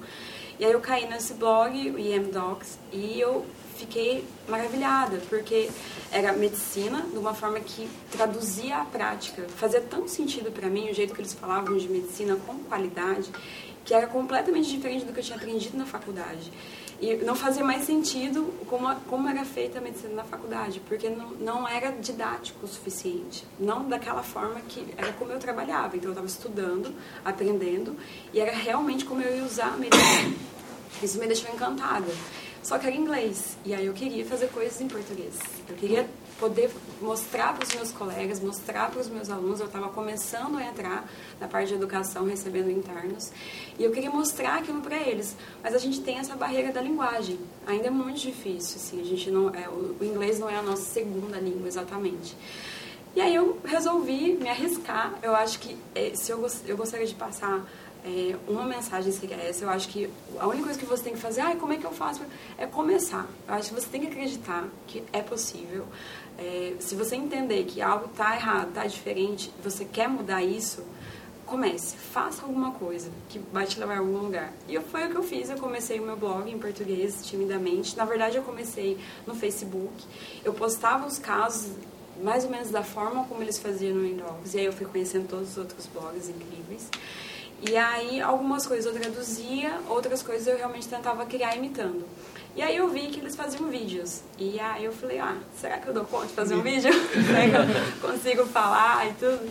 e 0.58 0.66
aí 0.66 0.72
eu 0.72 0.82
caí 0.82 1.08
nesse 1.08 1.36
blog, 1.36 1.92
o 1.92 2.00
IMDocs, 2.00 2.80
e 2.92 3.20
eu 3.20 3.46
fiquei 3.78 4.26
maravilhada, 4.48 5.22
porque 5.30 5.70
era 6.12 6.34
medicina 6.34 7.04
de 7.04 7.20
uma 7.20 7.36
forma 7.36 7.60
que 7.60 7.88
traduzia 8.12 8.78
a 8.78 8.86
prática, 8.86 9.46
fazia 9.58 9.80
tanto 9.80 10.10
sentido 10.10 10.52
para 10.52 10.68
mim 10.70 10.90
o 10.90 10.94
jeito 10.96 11.14
que 11.14 11.22
eles 11.22 11.36
falavam 11.36 11.78
de 11.78 11.88
medicina 11.88 12.36
com 12.48 12.56
qualidade, 12.64 13.30
que 13.86 13.94
era 13.94 14.08
completamente 14.08 14.72
diferente 14.72 15.06
do 15.06 15.14
que 15.14 15.20
eu 15.20 15.24
tinha 15.24 15.38
aprendido 15.38 15.78
na 15.78 15.86
faculdade. 15.86 16.52
E 17.02 17.16
não 17.18 17.34
fazia 17.34 17.64
mais 17.64 17.86
sentido 17.86 18.54
como, 18.68 18.94
como 19.08 19.30
era 19.30 19.46
feita 19.46 19.80
a 19.80 19.82
medicina 19.82 20.16
na 20.16 20.24
faculdade, 20.24 20.82
porque 20.88 21.10
não, 21.10 21.30
não 21.32 21.68
era 21.68 21.92
didático 21.92 22.66
o 22.66 22.68
suficiente. 22.68 23.46
Não 23.58 23.88
daquela 23.88 24.22
forma 24.22 24.60
que 24.68 24.86
era 24.98 25.14
como 25.14 25.32
eu 25.32 25.40
trabalhava. 25.40 25.96
Então 25.96 26.10
eu 26.10 26.12
estava 26.12 26.28
estudando, 26.28 26.94
aprendendo, 27.24 27.96
e 28.34 28.40
era 28.40 28.52
realmente 28.52 29.06
como 29.06 29.22
eu 29.22 29.38
ia 29.38 29.44
usar 29.44 29.74
a 29.74 29.78
medicina. 29.78 30.36
Isso 31.02 31.18
me 31.18 31.28
deixou 31.28 31.50
encantada. 31.54 32.12
Só 32.64 32.78
que 32.78 32.88
era 32.88 32.96
inglês. 32.96 33.58
E 33.66 33.74
aí 33.74 33.86
eu 33.86 33.94
queria 33.94 34.26
fazer 34.26 34.48
coisas 34.48 34.80
em 34.82 34.88
português. 34.88 35.36
Eu 35.68 35.76
queria 35.76 36.08
poder 36.40 36.72
mostrar 37.02 37.54
para 37.54 37.66
os 37.66 37.76
meus 37.76 37.92
colegas, 37.92 38.40
mostrar 38.40 38.90
para 38.90 39.02
os 39.02 39.10
meus 39.10 39.30
alunos. 39.30 39.60
Eu 39.60 39.66
estava 39.66 39.90
começando 39.90 40.58
a 40.58 40.64
entrar 40.64 41.10
na 41.40 41.48
parte 41.48 41.70
de 41.70 41.76
educação, 41.76 42.26
recebendo 42.26 42.72
internos, 42.72 43.32
e 43.78 43.84
eu 43.84 43.92
queria 43.92 44.10
mostrar 44.10 44.60
aquilo 44.60 44.82
para 44.82 44.98
eles. 44.98 45.36
Mas 45.62 45.76
a 45.76 45.78
gente 45.78 46.02
tem 46.02 46.18
essa 46.18 46.36
barreira 46.36 46.72
da 46.72 46.82
linguagem. 46.82 47.40
Ainda 47.68 47.88
é 47.88 47.92
muito 47.92 48.20
difícil, 48.20 48.78
assim. 48.78 49.02
A 49.02 49.06
gente 49.06 49.30
não, 49.30 49.50
é, 49.54 49.68
o, 49.68 49.98
o 50.00 50.04
inglês 50.04 50.40
não 50.40 50.50
é 50.50 50.56
a 50.56 50.62
nossa 50.62 50.84
segunda 50.84 51.38
língua 51.38 51.68
exatamente. 51.68 52.36
E 53.16 53.22
aí 53.22 53.34
eu 53.34 53.60
resolvi 53.66 54.34
me 54.34 54.48
arriscar. 54.48 55.18
Eu 55.22 55.36
acho 55.36 55.60
que 55.60 55.76
eh, 55.96 56.12
se 56.14 56.32
eu, 56.32 56.46
eu 56.66 56.78
gostaria 56.78 57.08
de 57.08 57.16
passar 57.16 57.66
é, 58.10 58.36
uma 58.48 58.64
mensagem 58.64 59.12
seria 59.12 59.36
essa. 59.38 59.64
Eu 59.64 59.70
acho 59.70 59.88
que 59.88 60.10
a 60.40 60.48
única 60.48 60.64
coisa 60.64 60.80
que 60.80 60.86
você 60.86 61.04
tem 61.04 61.14
que 61.14 61.20
fazer, 61.20 61.42
ah, 61.42 61.56
como 61.56 61.74
é 61.74 61.78
que 61.78 61.86
eu 61.86 61.92
faço? 61.92 62.24
É 62.58 62.66
começar. 62.66 63.28
Eu 63.48 63.54
acho 63.54 63.70
que 63.70 63.76
você 63.80 63.88
tem 63.88 64.02
que 64.02 64.08
acreditar 64.08 64.68
que 64.88 65.04
é 65.14 65.22
possível. 65.22 65.86
É, 66.38 66.74
se 66.80 66.96
você 66.96 67.16
entender 67.16 67.66
que 67.66 67.82
algo 67.82 68.06
está 68.06 68.36
errado, 68.36 68.70
está 68.70 68.88
diferente, 68.88 69.54
você 69.64 69.86
quer 69.86 70.10
mudar 70.10 70.42
isso, 70.42 70.84
comece, 71.46 71.98
faça 71.98 72.44
alguma 72.44 72.72
coisa 72.72 73.12
que 73.30 73.40
vai 73.52 73.68
te 73.68 73.80
levar 73.80 73.98
a 73.98 74.00
algum 74.00 74.18
lugar. 74.18 74.54
E 74.68 74.80
foi 74.80 75.06
o 75.06 75.12
que 75.12 75.16
eu 75.16 75.24
fiz, 75.24 75.50
eu 75.50 75.58
comecei 75.58 76.00
o 76.00 76.04
meu 76.04 76.18
blog 76.18 76.50
em 76.50 76.58
português, 76.58 77.24
timidamente. 77.24 77.96
Na 77.96 78.06
verdade, 78.06 78.38
eu 78.38 78.44
comecei 78.44 78.98
no 79.28 79.36
Facebook. 79.36 79.94
Eu 80.44 80.54
postava 80.54 81.06
os 81.06 81.20
casos 81.20 81.74
mais 82.24 82.44
ou 82.44 82.50
menos 82.50 82.70
da 82.70 82.84
forma 82.84 83.24
como 83.26 83.42
eles 83.44 83.60
faziam 83.60 83.96
no 83.96 84.06
Indogs. 84.06 84.56
E 84.56 84.60
aí 84.60 84.66
eu 84.66 84.74
fui 84.74 84.86
conhecendo 84.88 85.28
todos 85.28 85.52
os 85.52 85.58
outros 85.58 85.86
blogs 85.88 86.28
incríveis. 86.28 86.90
E 87.68 87.76
aí 87.76 88.22
algumas 88.22 88.66
coisas 88.66 88.86
eu 88.86 89.00
traduzia, 89.00 89.80
outras 89.88 90.24
coisas 90.24 90.48
eu 90.48 90.58
realmente 90.58 90.88
tentava 90.88 91.26
criar 91.26 91.56
imitando. 91.56 92.06
E 92.56 92.62
aí 92.62 92.76
eu 92.76 92.90
vi 92.90 93.08
que 93.08 93.20
eles 93.20 93.36
faziam 93.36 93.70
vídeos. 93.70 94.22
E 94.38 94.60
aí 94.60 94.84
eu 94.84 94.92
falei, 94.92 95.20
ah, 95.20 95.38
será 95.60 95.78
que 95.78 95.88
eu 95.88 95.94
dou 95.94 96.06
conta 96.06 96.28
de 96.28 96.34
fazer 96.34 96.56
um 96.56 96.62
vídeo? 96.62 96.92
será 97.12 97.50
que 97.50 97.56
eu 97.56 98.10
consigo 98.10 98.46
falar 98.46 99.08
e 99.08 99.14
tudo? 99.14 99.50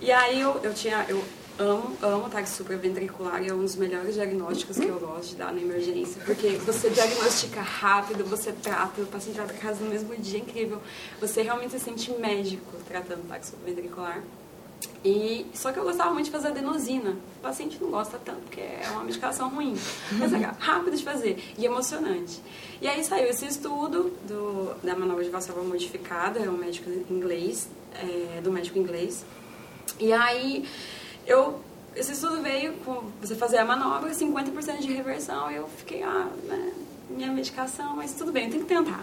E 0.00 0.12
aí 0.12 0.40
eu, 0.40 0.60
eu 0.62 0.74
tinha, 0.74 1.06
eu 1.08 1.22
amo, 1.58 1.96
amo 2.02 2.28
taque 2.28 2.48
supraventricular, 2.48 3.42
é 3.42 3.52
um 3.52 3.60
dos 3.60 3.76
melhores 3.76 4.14
diagnósticos 4.14 4.76
que 4.76 4.86
eu 4.86 4.98
gosto 4.98 5.30
de 5.30 5.36
dar 5.36 5.52
na 5.52 5.60
emergência, 5.60 6.20
porque 6.24 6.50
você 6.58 6.90
diagnostica 6.90 7.60
rápido, 7.60 8.24
você 8.24 8.52
trata, 8.52 9.00
o 9.00 9.06
paciente 9.06 9.36
vai 9.36 9.46
para 9.46 9.56
casa 9.56 9.82
no 9.82 9.90
mesmo 9.90 10.14
dia, 10.16 10.38
incrível. 10.38 10.80
Você 11.20 11.42
realmente 11.42 11.72
se 11.72 11.80
sente 11.80 12.10
médico 12.12 12.72
tratando 12.86 13.26
taque 13.28 13.46
supraventricular. 13.46 14.22
E, 15.04 15.46
só 15.54 15.72
que 15.72 15.78
eu 15.78 15.84
gostava 15.84 16.12
muito 16.12 16.26
de 16.26 16.32
fazer 16.32 16.48
adenosina. 16.48 17.16
O 17.38 17.40
paciente 17.40 17.78
não 17.80 17.90
gosta 17.90 18.18
tanto, 18.24 18.40
porque 18.40 18.60
é 18.60 18.88
uma 18.90 19.04
medicação 19.04 19.48
ruim. 19.48 19.76
Mas 20.12 20.32
é 20.32 20.38
rápido 20.58 20.96
de 20.96 21.04
fazer 21.04 21.42
e 21.56 21.64
emocionante. 21.64 22.40
E 22.80 22.88
aí 22.88 23.04
saiu 23.04 23.28
esse 23.28 23.46
estudo 23.46 24.12
do, 24.26 24.74
da 24.82 24.96
manobra 24.96 25.22
de 25.22 25.30
valsalva 25.30 25.62
modificada, 25.62 26.40
é 26.40 26.50
um 26.50 26.56
médico 26.56 26.90
inglês, 27.08 27.68
é, 27.94 28.40
do 28.40 28.50
médico 28.50 28.78
inglês. 28.78 29.24
E 30.00 30.12
aí 30.12 30.68
eu 31.26 31.60
esse 31.94 32.12
estudo 32.12 32.42
veio 32.42 32.74
com 32.84 33.10
você 33.22 33.34
fazer 33.34 33.56
a 33.56 33.64
manobra, 33.64 34.10
50% 34.10 34.80
de 34.80 34.92
reversão. 34.92 35.50
Eu 35.50 35.66
fiquei, 35.66 36.02
ah, 36.02 36.28
né, 36.44 36.72
minha 37.08 37.32
medicação, 37.32 37.96
mas 37.96 38.12
tudo 38.12 38.30
bem, 38.30 38.50
tenho 38.50 38.64
que 38.64 38.68
tentar. 38.68 39.02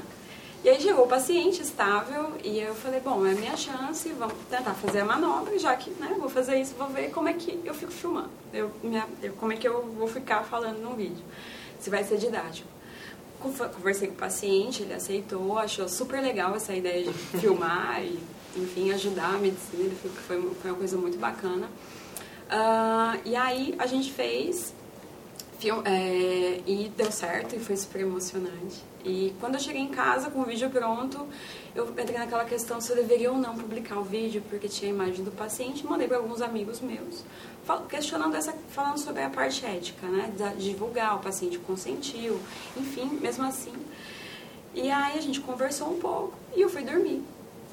E 0.63 0.69
aí 0.69 0.79
chegou 0.79 1.03
o 1.03 1.07
paciente 1.09 1.61
estável 1.61 2.31
e 2.41 2.57
eu 2.57 2.73
falei, 2.73 3.01
bom, 3.01 3.25
é 3.25 3.31
a 3.31 3.35
minha 3.35 3.57
chance, 3.57 4.07
vamos 4.13 4.35
tentar 4.49 4.73
fazer 4.73 5.01
a 5.01 5.05
manobra, 5.05 5.59
já 5.59 5.75
que 5.75 5.89
né, 5.91 6.15
vou 6.17 6.29
fazer 6.29 6.55
isso, 6.55 6.73
vou 6.75 6.87
ver 6.87 7.11
como 7.11 7.27
é 7.27 7.33
que 7.33 7.59
eu 7.65 7.73
fico 7.73 7.91
filmando, 7.91 8.29
eu, 8.53 8.71
minha, 8.81 9.05
eu, 9.21 9.33
como 9.33 9.51
é 9.51 9.57
que 9.57 9.67
eu 9.67 9.83
vou 9.97 10.07
ficar 10.07 10.41
falando 10.43 10.79
no 10.79 10.95
vídeo, 10.95 11.21
se 11.81 11.89
vai 11.89 12.05
ser 12.05 12.17
didático. 12.17 12.69
Conversei 13.41 14.07
com 14.07 14.13
o 14.13 14.17
paciente, 14.17 14.83
ele 14.83 14.93
aceitou, 14.93 15.59
achou 15.59 15.89
super 15.89 16.21
legal 16.21 16.55
essa 16.55 16.73
ideia 16.73 17.03
de 17.03 17.11
filmar 17.37 18.01
e, 18.01 18.17
enfim, 18.55 18.93
ajudar 18.93 19.35
a 19.35 19.37
medicina, 19.37 19.83
ele 19.83 19.97
foi, 20.01 20.39
foi 20.61 20.71
uma 20.71 20.77
coisa 20.77 20.95
muito 20.95 21.17
bacana. 21.17 21.67
Uh, 22.47 23.19
e 23.25 23.35
aí 23.35 23.75
a 23.77 23.85
gente 23.85 24.13
fez 24.13 24.73
é, 25.85 26.61
e 26.65 26.91
deu 26.95 27.11
certo 27.11 27.55
e 27.55 27.59
foi 27.59 27.75
super 27.75 28.01
emocionante. 28.01 28.83
E 29.03 29.33
quando 29.39 29.55
eu 29.55 29.59
cheguei 29.59 29.81
em 29.81 29.89
casa 29.89 30.29
com 30.29 30.41
o 30.41 30.45
vídeo 30.45 30.69
pronto, 30.69 31.27
eu 31.75 31.89
entrei 31.89 32.17
naquela 32.17 32.45
questão 32.45 32.79
se 32.79 32.91
eu 32.91 32.95
deveria 32.95 33.31
ou 33.31 33.37
não 33.37 33.55
publicar 33.55 33.97
o 33.99 34.03
vídeo, 34.03 34.41
porque 34.49 34.67
tinha 34.67 34.91
a 34.91 34.93
imagem 34.93 35.23
do 35.23 35.31
paciente, 35.31 35.85
mandei 35.85 36.07
para 36.07 36.17
alguns 36.17 36.41
amigos 36.41 36.79
meus, 36.79 37.23
questionando 37.89 38.35
essa, 38.35 38.53
falando 38.69 38.97
sobre 38.97 39.23
a 39.23 39.29
parte 39.29 39.65
ética, 39.65 40.07
né, 40.07 40.31
de 40.57 40.63
divulgar, 40.63 41.15
o 41.15 41.19
paciente 41.19 41.57
consentiu, 41.59 42.39
enfim, 42.77 43.19
mesmo 43.21 43.45
assim. 43.45 43.73
E 44.73 44.89
aí 44.89 45.17
a 45.17 45.21
gente 45.21 45.39
conversou 45.41 45.91
um 45.91 45.99
pouco 45.99 46.33
e 46.55 46.61
eu 46.61 46.69
fui 46.69 46.83
dormir. 46.83 47.21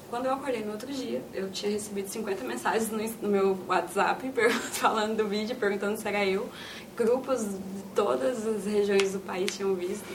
Quando 0.09 0.25
eu 0.25 0.33
acordei 0.33 0.61
no 0.61 0.73
outro 0.73 0.91
dia, 0.91 1.23
eu 1.33 1.49
tinha 1.49 1.71
recebido 1.71 2.09
50 2.09 2.43
mensagens 2.43 2.91
no, 2.91 2.97
no 3.21 3.29
meu 3.29 3.57
WhatsApp 3.65 4.29
falando 4.73 5.15
do 5.15 5.25
vídeo, 5.25 5.55
perguntando 5.55 5.97
se 5.97 6.05
era 6.05 6.25
eu. 6.25 6.49
Grupos 7.03 7.41
de 7.41 7.83
todas 7.95 8.45
as 8.47 8.65
regiões 8.65 9.13
do 9.13 9.19
país 9.19 9.55
tinham 9.55 9.73
visto 9.75 10.05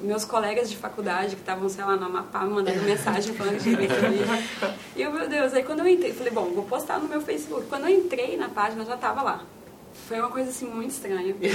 meus 0.00 0.24
colegas 0.24 0.70
de 0.70 0.76
faculdade 0.76 1.36
que 1.36 1.42
estavam, 1.42 1.68
sei 1.68 1.84
lá, 1.84 1.96
no 1.96 2.06
Amapá, 2.06 2.44
me 2.44 2.52
mandando 2.52 2.80
mensagem 2.82 3.34
falando 3.34 3.56
que 3.56 3.62
tinha 3.62 3.76
visto 3.76 3.94
vídeo. 3.94 4.76
E 4.96 5.02
eu, 5.02 5.12
meu 5.12 5.28
Deus, 5.28 5.54
aí 5.54 5.62
quando 5.62 5.80
eu 5.80 5.88
entrei, 5.88 6.12
falei, 6.12 6.32
bom, 6.32 6.46
vou 6.52 6.64
postar 6.64 6.98
no 6.98 7.08
meu 7.08 7.20
Facebook. 7.20 7.66
Quando 7.68 7.88
eu 7.88 7.96
entrei 7.96 8.36
na 8.36 8.48
página, 8.48 8.84
já 8.84 8.94
estava 8.94 9.22
lá. 9.22 9.44
Foi 10.08 10.18
uma 10.18 10.30
coisa 10.30 10.50
assim 10.50 10.66
muito 10.66 10.90
estranha, 10.90 11.34
porque 11.34 11.52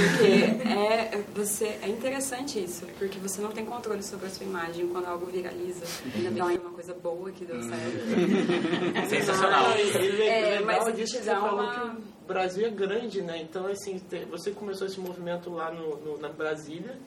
é, 0.70 1.24
você, 1.36 1.78
é 1.82 1.90
interessante 1.90 2.64
isso, 2.64 2.86
porque 2.98 3.20
você 3.20 3.42
não 3.42 3.50
tem 3.50 3.66
controle 3.66 4.02
sobre 4.02 4.28
a 4.28 4.30
sua 4.30 4.46
imagem 4.46 4.88
quando 4.88 5.08
algo 5.08 5.26
viraliza. 5.26 5.84
Ainda 6.16 6.32
dá 6.32 6.46
uma 6.46 6.72
coisa 6.72 6.94
boa 6.94 7.32
que 7.32 7.46
deu 7.46 7.62
certo. 7.62 9.10
Sensacional. 9.10 9.72
É, 9.72 10.56
é, 10.56 10.92
disso 10.92 11.18
que 11.18 11.24
você 11.24 11.32
uma... 11.32 11.98
Brasil 12.28 12.68
é 12.68 12.70
grande, 12.70 13.22
né? 13.22 13.42
Então, 13.42 13.66
assim, 13.68 14.02
você 14.30 14.52
começou 14.52 14.86
esse 14.86 15.00
movimento 15.00 15.50
lá 15.50 15.72
no, 15.72 15.98
no 15.98 16.18
na 16.20 16.30
Brasília, 16.30 16.98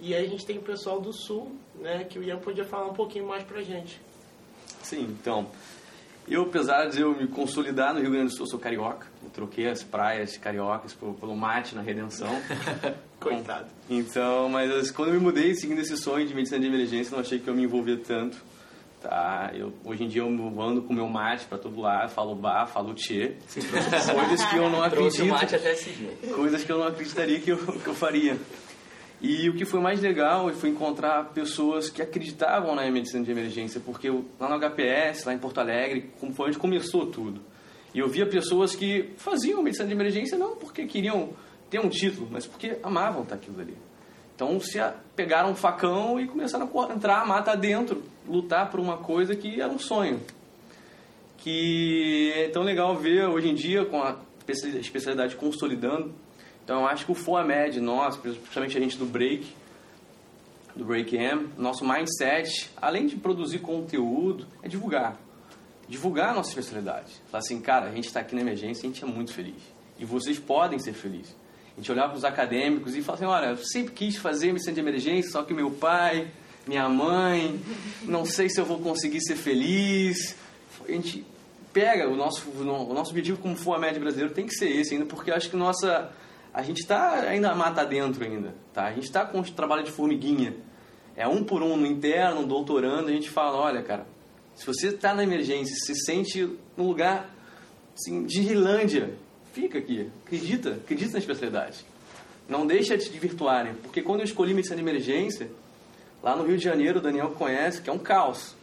e 0.00 0.14
aí 0.14 0.26
a 0.26 0.28
gente 0.28 0.44
tem 0.44 0.58
o 0.58 0.62
pessoal 0.62 1.00
do 1.00 1.12
Sul, 1.12 1.56
né, 1.80 2.04
que 2.04 2.18
o 2.18 2.22
Ian 2.22 2.38
podia 2.38 2.64
falar 2.64 2.86
um 2.86 2.94
pouquinho 2.94 3.26
mais 3.26 3.42
pra 3.42 3.62
gente. 3.62 4.00
Sim, 4.82 5.02
então, 5.02 5.48
eu, 6.30 6.42
apesar 6.42 6.86
de 6.90 7.00
eu 7.00 7.16
me 7.16 7.26
consolidar 7.26 7.94
no 7.94 8.00
Rio 8.00 8.10
Grande 8.10 8.26
do 8.26 8.36
Sul, 8.36 8.46
sou 8.46 8.58
carioca. 8.58 9.06
Eu 9.22 9.30
troquei 9.30 9.66
as 9.66 9.82
praias 9.82 10.36
cariocas 10.36 10.92
pelo, 10.92 11.14
pelo 11.14 11.34
mate 11.34 11.74
na 11.74 11.80
Redenção. 11.80 12.30
Coitado. 13.18 13.66
Então, 13.88 14.48
mas 14.48 14.90
quando 14.90 15.08
eu 15.08 15.14
me 15.14 15.20
mudei, 15.20 15.54
seguindo 15.54 15.80
esse 15.80 15.96
sonho 15.96 16.28
de 16.28 16.34
medicina 16.34 16.60
de 16.60 16.66
emergência, 16.66 17.12
não 17.12 17.20
achei 17.20 17.38
que 17.38 17.48
eu 17.48 17.54
me 17.54 17.64
envolver 17.64 17.96
tanto. 17.98 18.36
Tá? 19.08 19.52
Eu, 19.54 19.72
hoje 19.86 20.04
em 20.04 20.06
dia 20.06 20.20
eu 20.20 20.28
ando 20.60 20.82
com 20.82 20.92
meu 20.92 21.08
mate 21.08 21.46
para 21.46 21.56
todo 21.56 21.80
lado, 21.80 22.10
falo 22.10 22.34
bar, 22.34 22.66
falo 22.66 22.92
tchê. 22.92 23.36
Coisas 24.12 24.44
que 24.44 24.56
eu 24.56 24.68
não 24.68 24.82
acredito. 24.82 25.24
mate 25.24 25.56
até 25.56 25.74
Coisas 26.34 26.62
que 26.62 26.70
eu 26.70 26.76
não 26.76 26.88
acreditaria 26.88 27.40
que 27.40 27.50
eu, 27.50 27.56
que 27.56 27.86
eu 27.86 27.94
faria. 27.94 28.36
E 29.18 29.48
o 29.48 29.54
que 29.54 29.64
foi 29.64 29.80
mais 29.80 30.02
legal 30.02 30.50
foi 30.50 30.68
encontrar 30.68 31.24
pessoas 31.32 31.88
que 31.88 32.02
acreditavam 32.02 32.74
na 32.74 32.88
medicina 32.90 33.24
de 33.24 33.30
emergência, 33.30 33.80
porque 33.80 34.10
lá 34.38 34.46
no 34.46 34.58
HPS, 34.60 35.24
lá 35.24 35.32
em 35.32 35.38
Porto 35.38 35.58
Alegre, 35.58 36.10
foi 36.34 36.48
onde 36.48 36.58
começou 36.58 37.06
tudo. 37.06 37.40
E 37.94 38.00
eu 38.00 38.08
via 38.08 38.26
pessoas 38.26 38.74
que 38.74 39.14
faziam 39.16 39.62
medicina 39.62 39.88
de 39.88 39.94
emergência 39.94 40.36
não 40.36 40.54
porque 40.54 40.84
queriam 40.84 41.30
ter 41.70 41.80
um 41.80 41.88
título, 41.88 42.28
mas 42.30 42.46
porque 42.46 42.78
amavam 42.82 43.22
estar 43.22 43.36
aquilo 43.36 43.58
ali. 43.58 43.74
Então 44.38 44.60
se 44.60 44.78
pegaram 45.16 45.50
um 45.50 45.56
facão 45.56 46.20
e 46.20 46.28
começaram 46.28 46.70
a 46.72 46.92
entrar, 46.94 47.26
mata 47.26 47.56
dentro, 47.56 48.04
lutar 48.26 48.70
por 48.70 48.78
uma 48.78 48.98
coisa 48.98 49.34
que 49.34 49.60
era 49.60 49.68
um 49.70 49.80
sonho. 49.80 50.20
Que 51.38 52.32
é 52.36 52.48
tão 52.48 52.62
legal 52.62 52.94
ver 52.94 53.26
hoje 53.26 53.48
em 53.48 53.54
dia 53.54 53.84
com 53.84 54.00
a 54.00 54.16
especialidade 54.46 55.34
consolidando 55.34 56.14
então, 56.68 56.82
eu 56.82 56.86
acho 56.86 57.06
que 57.06 57.12
o 57.12 57.14
FOAMED, 57.14 57.80
nós, 57.80 58.14
principalmente 58.18 58.76
a 58.76 58.80
gente 58.82 58.98
do 58.98 59.06
Break, 59.06 59.54
do 60.76 60.84
Break 60.84 61.16
M, 61.16 61.48
nosso 61.56 61.82
mindset, 61.82 62.70
além 62.76 63.06
de 63.06 63.16
produzir 63.16 63.60
conteúdo, 63.60 64.46
é 64.62 64.68
divulgar. 64.68 65.18
Divulgar 65.88 66.28
a 66.28 66.34
nossa 66.34 66.50
especialidade. 66.50 67.22
Falar 67.30 67.38
assim, 67.38 67.58
cara, 67.62 67.86
a 67.86 67.90
gente 67.90 68.08
está 68.08 68.20
aqui 68.20 68.34
na 68.34 68.42
emergência 68.42 68.82
e 68.82 68.90
a 68.90 68.92
gente 68.92 69.02
é 69.02 69.06
muito 69.06 69.32
feliz. 69.32 69.62
E 69.98 70.04
vocês 70.04 70.38
podem 70.38 70.78
ser 70.78 70.92
felizes. 70.92 71.34
A 71.78 71.80
gente 71.80 71.92
olhava 71.92 72.08
para 72.08 72.18
os 72.18 72.24
acadêmicos 72.24 72.96
e 72.96 73.02
falava 73.02 73.24
assim, 73.24 73.32
olha, 73.32 73.50
eu 73.50 73.64
sempre 73.64 73.94
quis 73.94 74.16
fazer 74.16 74.48
medicina 74.48 74.74
de 74.74 74.80
emergência, 74.80 75.30
só 75.30 75.44
que 75.44 75.54
meu 75.54 75.70
pai, 75.70 76.26
minha 76.66 76.88
mãe, 76.88 77.60
não 78.02 78.24
sei 78.24 78.48
se 78.48 78.60
eu 78.60 78.64
vou 78.64 78.80
conseguir 78.80 79.20
ser 79.20 79.36
feliz. 79.36 80.34
A 80.88 80.90
gente 80.90 81.24
pega 81.72 82.08
o 82.08 82.16
nosso, 82.16 82.50
o 82.50 82.92
nosso 82.92 83.12
objetivo 83.12 83.38
como 83.38 83.54
FOAMED 83.54 84.00
brasileiro 84.00 84.34
tem 84.34 84.44
que 84.44 84.54
ser 84.54 84.68
esse 84.68 84.94
ainda, 84.94 85.06
porque 85.06 85.30
acho 85.30 85.50
que 85.50 85.56
nossa 85.56 86.10
a 86.52 86.62
gente 86.62 86.80
está 86.80 87.20
ainda 87.20 87.54
mata 87.54 87.84
dentro 87.84 88.24
ainda, 88.24 88.52
tá? 88.74 88.86
A 88.86 88.92
gente 88.92 89.04
está 89.04 89.24
com 89.24 89.38
o 89.38 89.44
trabalho 89.44 89.84
de 89.84 89.92
formiguinha. 89.92 90.56
É 91.14 91.28
um 91.28 91.44
por 91.44 91.62
um 91.62 91.76
no 91.76 91.86
interno, 91.86 92.44
doutorando, 92.44 93.08
a 93.08 93.12
gente 93.12 93.30
fala, 93.30 93.56
olha, 93.56 93.82
cara, 93.82 94.04
se 94.56 94.66
você 94.66 94.88
está 94.88 95.14
na 95.14 95.22
emergência, 95.22 95.76
se 95.76 95.94
sente 95.94 96.58
num 96.76 96.88
lugar 96.88 97.32
assim, 97.94 98.24
de 98.24 98.40
Irlândia, 98.40 99.14
fica 99.60 99.78
aqui, 99.78 100.08
acredita, 100.24 100.70
acredita 100.70 101.12
na 101.12 101.18
especialidade. 101.18 101.84
Não 102.48 102.64
deixa 102.64 102.96
de 102.96 103.10
te 103.10 103.18
virtuarem. 103.18 103.74
Porque 103.74 104.00
quando 104.00 104.20
eu 104.20 104.24
escolhi 104.24 104.54
medicina 104.54 104.76
de 104.76 104.82
emergência, 104.82 105.50
lá 106.22 106.36
no 106.36 106.44
Rio 106.44 106.56
de 106.56 106.62
Janeiro, 106.62 107.00
o 107.00 107.02
Daniel 107.02 107.30
conhece, 107.30 107.82
que 107.82 107.90
é 107.90 107.92
um 107.92 107.98
caos. 107.98 108.54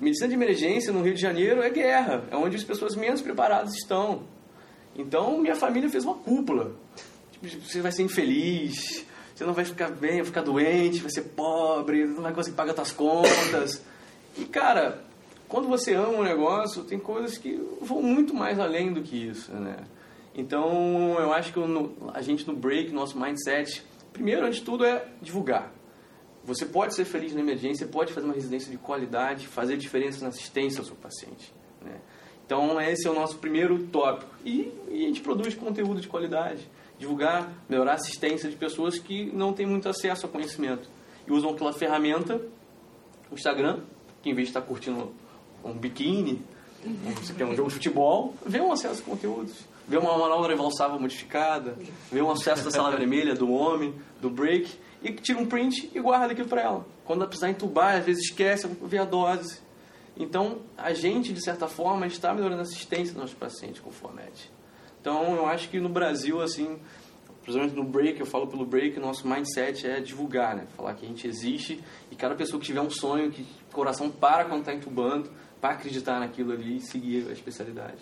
Medicina 0.00 0.28
de 0.28 0.34
emergência 0.34 0.92
no 0.92 1.02
Rio 1.02 1.14
de 1.14 1.20
Janeiro 1.20 1.60
é 1.60 1.68
guerra, 1.70 2.24
é 2.30 2.36
onde 2.36 2.56
as 2.56 2.62
pessoas 2.62 2.94
menos 2.94 3.20
preparadas 3.20 3.74
estão. 3.74 4.22
Então, 4.96 5.38
minha 5.38 5.56
família 5.56 5.90
fez 5.90 6.04
uma 6.04 6.14
cúpula. 6.14 6.72
Tipo, 7.32 7.60
você 7.60 7.80
vai 7.80 7.90
ser 7.90 8.04
infeliz, 8.04 9.04
você 9.34 9.44
não 9.44 9.52
vai 9.52 9.64
ficar 9.64 9.90
bem, 9.90 10.16
vai 10.16 10.24
ficar 10.24 10.42
doente, 10.42 11.00
vai 11.00 11.10
ser 11.10 11.22
pobre, 11.22 12.06
não 12.06 12.22
vai 12.22 12.32
conseguir 12.32 12.56
pagar 12.56 12.74
suas 12.74 12.92
contas. 12.92 13.82
E, 14.38 14.44
cara, 14.44 15.02
quando 15.48 15.68
você 15.68 15.94
ama 15.94 16.18
um 16.18 16.22
negócio, 16.22 16.84
tem 16.84 16.98
coisas 16.98 17.36
que 17.36 17.60
vão 17.80 18.00
muito 18.00 18.32
mais 18.32 18.58
além 18.58 18.92
do 18.92 19.02
que 19.02 19.16
isso, 19.16 19.52
né? 19.52 19.76
Então, 20.34 21.16
eu 21.18 21.32
acho 21.32 21.52
que 21.52 21.60
a 22.14 22.22
gente 22.22 22.46
no 22.46 22.56
Break, 22.56 22.90
nosso 22.90 23.18
mindset, 23.18 23.82
primeiro, 24.12 24.46
antes 24.46 24.60
de 24.60 24.64
tudo, 24.64 24.84
é 24.84 25.06
divulgar. 25.20 25.72
Você 26.44 26.64
pode 26.64 26.94
ser 26.94 27.04
feliz 27.04 27.34
na 27.34 27.40
emergência, 27.40 27.86
pode 27.86 28.12
fazer 28.12 28.26
uma 28.26 28.34
residência 28.34 28.70
de 28.70 28.78
qualidade, 28.78 29.46
fazer 29.46 29.76
diferença 29.76 30.22
na 30.22 30.28
assistência 30.28 30.80
ao 30.80 30.84
seu 30.84 30.96
paciente. 30.96 31.52
Né? 31.80 32.00
Então, 32.44 32.80
esse 32.80 33.06
é 33.06 33.10
o 33.10 33.14
nosso 33.14 33.38
primeiro 33.38 33.86
tópico. 33.86 34.30
E, 34.44 34.72
e, 34.90 35.04
a 35.04 35.06
gente 35.06 35.20
produz 35.20 35.54
conteúdo 35.54 36.00
de 36.00 36.08
qualidade. 36.08 36.68
Divulgar, 36.98 37.52
melhorar 37.68 37.92
a 37.92 37.94
assistência 37.94 38.48
de 38.48 38.56
pessoas 38.56 38.98
que 38.98 39.26
não 39.32 39.52
têm 39.52 39.66
muito 39.66 39.88
acesso 39.88 40.26
ao 40.26 40.32
conhecimento. 40.32 40.88
E 41.26 41.32
usam 41.32 41.50
aquela 41.50 41.72
ferramenta, 41.72 42.40
o 43.30 43.34
Instagram, 43.34 43.80
que 44.22 44.30
em 44.30 44.34
vez 44.34 44.48
de 44.48 44.50
estar 44.50 44.62
curtindo 44.62 45.12
um 45.64 45.72
biquíni, 45.72 46.42
quer 47.36 47.44
um 47.44 47.54
jogo 47.54 47.68
de 47.68 47.74
futebol, 47.74 48.34
vê 48.44 48.60
um 48.60 48.72
acesso 48.72 49.00
a 49.02 49.04
conteúdos. 49.04 49.71
Vê 49.86 49.96
uma 49.96 50.16
manobra 50.16 50.54
valsava 50.54 50.98
modificada, 50.98 51.76
vê 52.10 52.22
um 52.22 52.30
acesso 52.30 52.64
da 52.64 52.70
sala 52.70 52.96
vermelha, 52.96 53.34
do 53.34 53.50
homem, 53.50 53.94
do 54.20 54.30
break 54.30 54.70
e 55.02 55.12
tira 55.12 55.38
um 55.38 55.46
print 55.46 55.90
e 55.92 56.00
guarda 56.00 56.32
aquilo 56.32 56.48
para 56.48 56.62
ela. 56.62 56.86
Quando 57.04 57.20
ela 57.20 57.28
precisar 57.28 57.50
entubar, 57.50 57.96
às 57.96 58.04
vezes 58.04 58.24
esquece, 58.24 58.68
vê 58.82 58.98
a 58.98 59.04
dose. 59.04 59.60
Então, 60.16 60.60
a 60.76 60.92
gente, 60.92 61.32
de 61.32 61.42
certa 61.42 61.66
forma, 61.66 62.06
está 62.06 62.32
melhorando 62.32 62.60
a 62.60 62.62
assistência 62.62 63.12
dos 63.12 63.22
nossos 63.22 63.34
pacientes 63.34 63.80
com 63.80 63.90
o 63.90 63.92
Format. 63.92 64.32
Então, 65.00 65.34
eu 65.34 65.46
acho 65.46 65.68
que 65.68 65.80
no 65.80 65.88
Brasil, 65.88 66.40
assim, 66.40 66.78
principalmente 67.42 67.74
no 67.74 67.84
break, 67.84 68.20
eu 68.20 68.26
falo 68.26 68.46
pelo 68.46 68.64
break, 68.64 69.00
nosso 69.00 69.26
mindset 69.26 69.86
é 69.86 70.00
divulgar, 70.00 70.54
né? 70.54 70.66
Falar 70.76 70.94
que 70.94 71.04
a 71.04 71.08
gente 71.08 71.26
existe 71.26 71.82
e 72.10 72.14
cada 72.14 72.34
pessoa 72.34 72.60
que 72.60 72.66
tiver 72.66 72.80
um 72.80 72.90
sonho, 72.90 73.30
que 73.30 73.42
o 73.42 73.74
coração 73.74 74.10
para 74.10 74.44
quando 74.44 74.60
está 74.60 74.72
entubando, 74.72 75.30
para 75.60 75.74
acreditar 75.74 76.20
naquilo 76.20 76.52
ali 76.52 76.76
e 76.76 76.80
seguir 76.80 77.26
a 77.28 77.32
especialidade. 77.32 77.98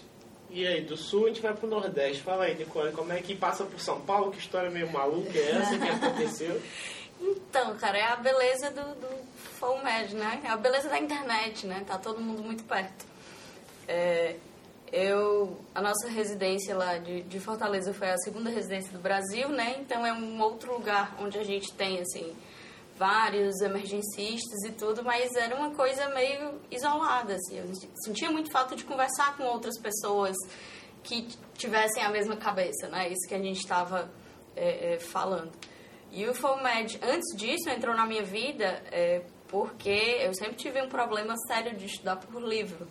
E 0.50 0.66
aí, 0.66 0.80
do 0.80 0.96
sul 0.96 1.26
a 1.26 1.28
gente 1.28 1.40
vai 1.40 1.54
pro 1.54 1.68
Nordeste. 1.68 2.22
Fala 2.22 2.44
aí, 2.44 2.56
Nicole, 2.56 2.92
como 2.92 3.12
é 3.12 3.20
que 3.20 3.36
passa 3.36 3.64
por 3.64 3.78
São 3.78 4.00
Paulo? 4.00 4.32
Que 4.32 4.38
história 4.38 4.68
meio 4.68 4.90
maluca 4.90 5.38
é 5.38 5.50
essa 5.52 5.78
que 5.78 5.88
aconteceu? 5.88 6.60
Então, 7.22 7.76
cara, 7.76 7.98
é 7.98 8.04
a 8.04 8.16
beleza 8.16 8.70
do, 8.70 8.94
do 8.94 9.08
FOMED, 9.58 10.16
né? 10.16 10.40
É 10.42 10.48
a 10.48 10.56
beleza 10.56 10.88
da 10.88 10.98
internet, 10.98 11.66
né? 11.66 11.84
Tá 11.86 11.98
todo 11.98 12.18
mundo 12.18 12.42
muito 12.42 12.64
perto. 12.64 13.04
É, 13.86 14.36
eu, 14.90 15.60
a 15.74 15.82
nossa 15.82 16.08
residência 16.08 16.74
lá 16.74 16.98
de, 16.98 17.22
de 17.22 17.38
Fortaleza 17.38 17.92
foi 17.92 18.10
a 18.10 18.16
segunda 18.18 18.48
residência 18.48 18.90
do 18.92 18.98
Brasil, 18.98 19.50
né? 19.50 19.76
Então 19.80 20.06
é 20.06 20.12
um 20.12 20.40
outro 20.40 20.72
lugar 20.72 21.14
onde 21.20 21.38
a 21.38 21.44
gente 21.44 21.72
tem, 21.74 22.00
assim, 22.00 22.34
vários 23.00 23.62
emergencistas 23.62 24.62
e 24.66 24.72
tudo, 24.72 25.02
mas 25.02 25.34
era 25.34 25.56
uma 25.56 25.74
coisa 25.74 26.10
meio 26.10 26.60
isolada, 26.70 27.34
assim. 27.34 27.56
Eu 27.56 27.64
sentia 28.04 28.30
muito 28.30 28.52
falta 28.52 28.76
de 28.76 28.84
conversar 28.84 29.38
com 29.38 29.44
outras 29.44 29.80
pessoas 29.80 30.36
que 31.02 31.26
tivessem 31.54 32.02
a 32.02 32.10
mesma 32.10 32.36
cabeça, 32.36 32.88
né? 32.88 33.08
Isso 33.08 33.26
que 33.26 33.34
a 33.34 33.38
gente 33.38 33.58
estava 33.58 34.10
é, 34.54 34.92
é, 34.92 34.98
falando. 34.98 35.50
E 36.12 36.28
o 36.28 36.34
FOMED, 36.34 37.00
antes 37.02 37.34
disso, 37.38 37.70
entrou 37.70 37.96
na 37.96 38.04
minha 38.04 38.22
vida 38.22 38.82
é, 38.92 39.22
porque 39.48 40.18
eu 40.20 40.34
sempre 40.34 40.56
tive 40.56 40.82
um 40.82 40.88
problema 40.90 41.34
sério 41.46 41.74
de 41.74 41.86
estudar 41.86 42.16
por 42.16 42.42
livro. 42.42 42.86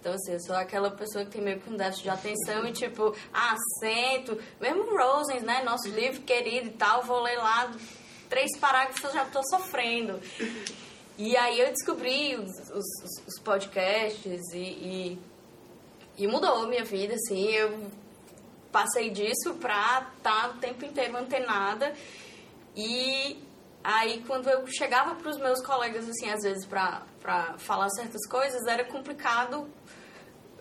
Então, 0.00 0.14
assim, 0.14 0.32
eu 0.32 0.40
sou 0.40 0.56
aquela 0.56 0.90
pessoa 0.90 1.24
que 1.26 1.32
tem 1.32 1.42
meio 1.42 1.60
que 1.60 1.68
um 1.68 1.76
déficit 1.76 2.04
de 2.04 2.10
atenção 2.10 2.64
e, 2.64 2.72
tipo, 2.72 3.14
ah, 3.34 3.56
sento, 3.78 4.40
mesmo 4.58 4.84
Rosens, 4.96 5.42
né, 5.42 5.62
nosso 5.64 5.88
livro 5.90 6.22
querido 6.22 6.68
e 6.68 6.72
tal, 6.72 7.02
vou 7.02 7.20
ler 7.20 7.36
lá 7.36 7.70
três 8.28 8.56
parágrafos, 8.58 9.02
eu 9.02 9.12
já 9.12 9.24
estou 9.24 9.42
sofrendo. 9.48 10.20
E 11.16 11.36
aí 11.36 11.58
eu 11.58 11.68
descobri 11.68 12.36
os, 12.36 12.70
os, 12.70 13.26
os 13.26 13.40
podcasts 13.42 14.52
e, 14.52 14.58
e, 14.58 15.18
e, 16.16 16.26
mudou 16.28 16.68
minha 16.68 16.84
vida, 16.84 17.14
assim, 17.14 17.48
eu 17.48 17.90
passei 18.70 19.10
disso 19.10 19.54
pra 19.54 20.08
estar 20.16 20.48
tá 20.48 20.48
o 20.50 20.58
tempo 20.58 20.84
inteiro 20.84 21.16
antenada 21.16 21.92
e 22.76 23.42
aí 23.82 24.22
quando 24.26 24.48
eu 24.48 24.64
chegava 24.68 25.16
para 25.16 25.28
os 25.28 25.38
meus 25.38 25.60
colegas, 25.60 26.08
assim, 26.08 26.30
às 26.30 26.42
vezes 26.42 26.64
para 26.66 27.58
falar 27.58 27.88
certas 27.90 28.24
coisas, 28.28 28.64
era 28.66 28.84
complicado 28.84 29.68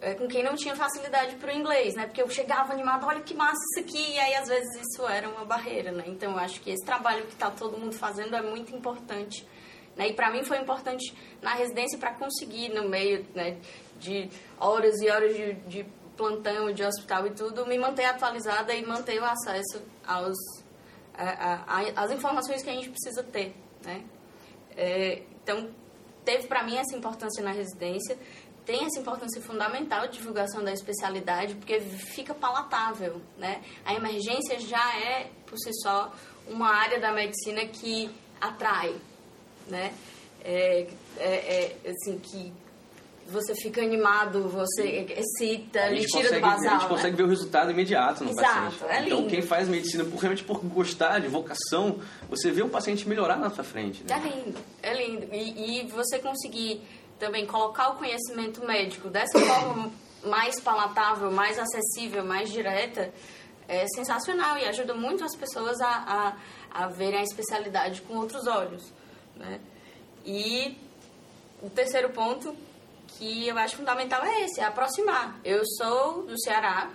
é, 0.01 0.13
com 0.13 0.27
quem 0.27 0.43
não 0.43 0.55
tinha 0.55 0.75
facilidade 0.75 1.35
para 1.35 1.51
o 1.51 1.55
inglês, 1.55 1.95
né? 1.95 2.05
Porque 2.05 2.21
eu 2.21 2.29
chegava 2.29 2.73
animada, 2.73 3.05
olha 3.05 3.21
que 3.21 3.33
massa 3.33 3.59
isso 3.71 3.79
aqui, 3.79 4.13
e 4.13 4.19
aí 4.19 4.35
às 4.35 4.47
vezes 4.47 4.81
isso 4.81 5.07
era 5.07 5.27
uma 5.27 5.45
barreira, 5.45 5.91
né? 5.91 6.03
Então 6.07 6.33
eu 6.33 6.37
acho 6.37 6.61
que 6.61 6.69
esse 6.69 6.85
trabalho 6.85 7.25
que 7.25 7.33
está 7.33 7.49
todo 7.49 7.77
mundo 7.77 7.93
fazendo 7.93 8.35
é 8.35 8.41
muito 8.41 8.75
importante. 8.75 9.47
Né? 9.95 10.09
E 10.09 10.13
para 10.13 10.29
mim 10.29 10.43
foi 10.43 10.59
importante 10.59 11.13
na 11.41 11.55
residência 11.55 11.97
para 11.97 12.13
conseguir, 12.13 12.69
no 12.69 12.87
meio 12.87 13.25
né, 13.33 13.57
de 13.99 14.29
horas 14.59 15.01
e 15.01 15.09
horas 15.09 15.35
de, 15.35 15.53
de 15.53 15.85
plantão, 16.15 16.71
de 16.71 16.83
hospital 16.83 17.25
e 17.27 17.31
tudo, 17.31 17.65
me 17.65 17.77
manter 17.77 18.05
atualizada 18.05 18.73
e 18.73 18.85
manter 18.85 19.19
o 19.19 19.25
acesso 19.25 19.81
aos, 20.05 20.37
a, 21.13 21.63
a, 21.65 22.03
as 22.03 22.11
informações 22.11 22.61
que 22.61 22.69
a 22.69 22.73
gente 22.73 22.89
precisa 22.89 23.23
ter, 23.23 23.55
né? 23.83 24.03
É, 24.75 25.23
então, 25.43 25.69
teve 26.23 26.47
para 26.47 26.63
mim 26.63 26.77
essa 26.77 26.95
importância 26.95 27.43
na 27.43 27.51
residência 27.51 28.17
tem 28.67 28.83
essa 28.85 28.99
importância 28.99 29.41
fundamental 29.41 30.07
de 30.07 30.17
divulgação 30.17 30.61
da 30.61 30.73
especialidade, 30.73 31.55
porque 31.55 31.79
fica 31.79 32.33
palatável, 32.33 33.21
né? 33.37 33.61
A 33.85 33.95
emergência 33.95 34.59
já 34.59 34.93
é, 34.99 35.31
por 35.45 35.57
si 35.57 35.73
só, 35.81 36.13
uma 36.45 36.69
área 36.69 36.99
da 36.99 37.13
medicina 37.13 37.65
que 37.65 38.09
atrai, 38.41 38.93
né? 39.67 39.93
É, 40.43 40.85
é, 41.17 41.75
é 41.85 41.89
assim, 41.89 42.19
que 42.19 42.53
você 43.29 43.55
fica 43.55 43.81
animado, 43.81 44.49
você 44.49 45.05
excita, 45.17 45.87
lhe 45.87 46.05
tira 46.05 46.23
consegue, 46.23 46.35
do 46.35 46.41
basal. 46.41 46.75
A 46.75 46.79
gente 46.79 46.89
consegue 46.89 47.11
né? 47.11 47.17
ver 47.17 47.23
o 47.23 47.27
resultado 47.27 47.71
imediato 47.71 48.23
no 48.23 48.31
Exato, 48.31 48.77
paciente. 48.77 48.85
É 48.89 49.01
lindo. 49.01 49.15
Então, 49.15 49.27
quem 49.27 49.41
faz 49.41 49.67
medicina 49.67 50.03
realmente 50.03 50.43
por 50.43 50.59
gostar, 50.59 51.19
de 51.19 51.27
vocação, 51.27 51.99
você 52.29 52.51
vê 52.51 52.61
o 52.61 52.69
paciente 52.69 53.07
melhorar 53.07 53.37
na 53.37 53.49
sua 53.49 53.63
frente. 53.63 54.03
Né? 54.03 54.13
É 54.13 54.29
lindo, 54.29 54.59
é 54.81 54.93
lindo. 54.93 55.27
E, 55.33 55.81
e 55.81 55.87
você 55.87 56.19
conseguir 56.19 56.81
também 57.19 57.45
colocar 57.45 57.89
o 57.89 57.95
conhecimento 57.95 58.65
médico 58.65 59.09
dessa 59.09 59.39
forma 59.39 59.91
mais 60.23 60.59
palatável, 60.59 61.31
mais 61.31 61.57
acessível, 61.57 62.23
mais 62.23 62.51
direta, 62.51 63.13
é 63.67 63.85
sensacional 63.87 64.57
e 64.57 64.65
ajuda 64.65 64.93
muito 64.93 65.23
as 65.23 65.35
pessoas 65.35 65.79
a, 65.81 66.35
a, 66.71 66.83
a 66.83 66.87
verem 66.87 67.19
a 67.19 67.23
especialidade 67.23 68.01
com 68.01 68.15
outros 68.15 68.47
olhos. 68.47 68.93
Né? 69.35 69.59
E 70.25 70.77
o 71.61 71.69
terceiro 71.69 72.09
ponto 72.11 72.55
que 73.07 73.47
eu 73.47 73.57
acho 73.57 73.77
fundamental 73.77 74.23
é 74.23 74.43
esse, 74.43 74.59
é 74.59 74.63
aproximar. 74.63 75.39
Eu 75.43 75.63
sou 75.77 76.23
do 76.23 76.39
Ceará, 76.39 76.89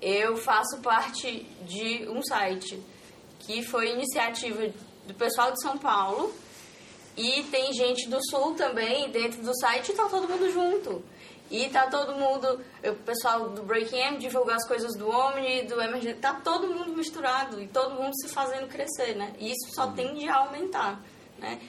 eu 0.00 0.36
faço 0.36 0.80
parte 0.80 1.44
de 1.66 2.08
um 2.08 2.22
site 2.22 2.80
que 3.40 3.62
foi 3.62 3.92
iniciativa 3.92 4.70
do 5.06 5.14
pessoal 5.14 5.52
de 5.52 5.60
São 5.60 5.76
Paulo 5.76 6.32
e 7.16 7.44
tem 7.44 7.72
gente 7.72 8.08
do 8.08 8.18
sul 8.28 8.54
também 8.54 9.10
dentro 9.10 9.42
do 9.42 9.56
site 9.58 9.92
e 9.92 9.94
tá 9.94 10.08
todo 10.08 10.28
mundo 10.28 10.50
junto. 10.50 11.02
E 11.50 11.68
tá 11.68 11.86
todo 11.86 12.14
mundo, 12.14 12.60
o 12.82 12.94
pessoal 13.04 13.50
do 13.50 13.62
Breaking 13.62 13.98
M 13.98 14.18
divulgar 14.18 14.56
as 14.56 14.66
coisas 14.66 14.96
do 14.96 15.08
Omni, 15.08 15.62
do 15.62 15.80
Emergente, 15.80 16.18
tá 16.18 16.34
todo 16.34 16.66
mundo 16.68 16.96
misturado 16.96 17.62
e 17.62 17.68
todo 17.68 17.94
mundo 17.94 18.12
se 18.16 18.28
fazendo 18.28 18.66
crescer, 18.66 19.14
né? 19.14 19.34
E 19.38 19.50
isso 19.50 19.74
só 19.74 19.92
tende 19.92 20.28
a 20.28 20.38
aumentar, 20.38 21.00
né? 21.38 21.60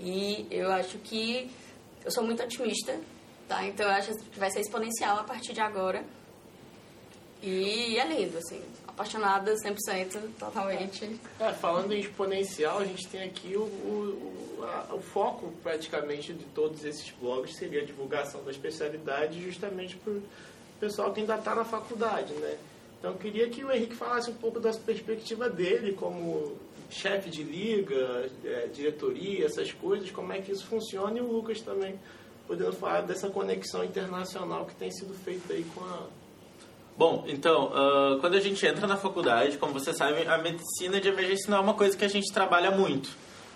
E 0.00 0.46
eu 0.50 0.72
acho 0.72 0.98
que 0.98 1.50
eu 2.04 2.10
sou 2.10 2.24
muito 2.24 2.42
otimista, 2.42 2.98
tá? 3.48 3.66
Então 3.66 3.86
eu 3.86 3.92
acho 3.92 4.14
que 4.14 4.38
vai 4.38 4.50
ser 4.50 4.60
exponencial 4.60 5.18
a 5.18 5.24
partir 5.24 5.52
de 5.52 5.60
agora. 5.60 6.04
E 7.46 7.98
é 7.98 8.06
lindo, 8.06 8.38
assim 8.38 8.62
apaixonada 8.94 9.52
100%, 9.54 10.20
totalmente. 10.38 11.20
É, 11.38 11.52
falando 11.52 11.92
em 11.92 12.00
exponencial, 12.00 12.78
a 12.78 12.84
gente 12.84 13.06
tem 13.08 13.22
aqui 13.24 13.56
o, 13.56 13.62
o, 13.62 14.58
a, 14.62 14.94
o, 14.94 15.00
foco 15.00 15.52
praticamente 15.62 16.32
de 16.32 16.44
todos 16.46 16.84
esses 16.84 17.10
blogs 17.20 17.56
seria 17.56 17.82
a 17.82 17.84
divulgação 17.84 18.42
da 18.44 18.52
especialidade 18.52 19.42
justamente 19.42 19.96
para 19.96 20.12
o 20.12 20.22
pessoal 20.78 21.12
que 21.12 21.20
ainda 21.20 21.34
está 21.34 21.54
na 21.54 21.64
faculdade, 21.64 22.32
né? 22.34 22.56
Então 22.98 23.12
eu 23.12 23.18
queria 23.18 23.50
que 23.50 23.64
o 23.64 23.70
Henrique 23.70 23.94
falasse 23.94 24.30
um 24.30 24.34
pouco 24.34 24.60
da 24.60 24.72
perspectiva 24.72 25.50
dele 25.50 25.92
como 25.92 26.56
chefe 26.88 27.28
de 27.28 27.42
liga, 27.42 28.30
é, 28.44 28.68
diretoria, 28.68 29.44
essas 29.44 29.72
coisas, 29.72 30.10
como 30.10 30.32
é 30.32 30.40
que 30.40 30.52
isso 30.52 30.64
funciona 30.66 31.18
e 31.18 31.20
o 31.20 31.30
Lucas 31.30 31.60
também 31.60 31.98
podendo 32.46 32.72
falar 32.74 33.00
dessa 33.00 33.28
conexão 33.28 33.84
internacional 33.84 34.66
que 34.66 34.74
tem 34.76 34.90
sido 34.90 35.14
feita 35.14 35.52
aí 35.52 35.64
com 35.74 35.82
a 35.82 36.06
Bom, 36.96 37.24
então, 37.26 37.72
uh, 37.72 38.20
quando 38.20 38.34
a 38.34 38.40
gente 38.40 38.64
entra 38.64 38.86
na 38.86 38.96
faculdade, 38.96 39.58
como 39.58 39.72
você 39.72 39.92
sabe, 39.92 40.28
a 40.28 40.38
medicina 40.38 41.00
de 41.00 41.08
emergência 41.08 41.50
não 41.50 41.58
é 41.58 41.60
uma 41.60 41.74
coisa 41.74 41.96
que 41.96 42.04
a 42.04 42.08
gente 42.08 42.32
trabalha 42.32 42.70
muito. 42.70 43.10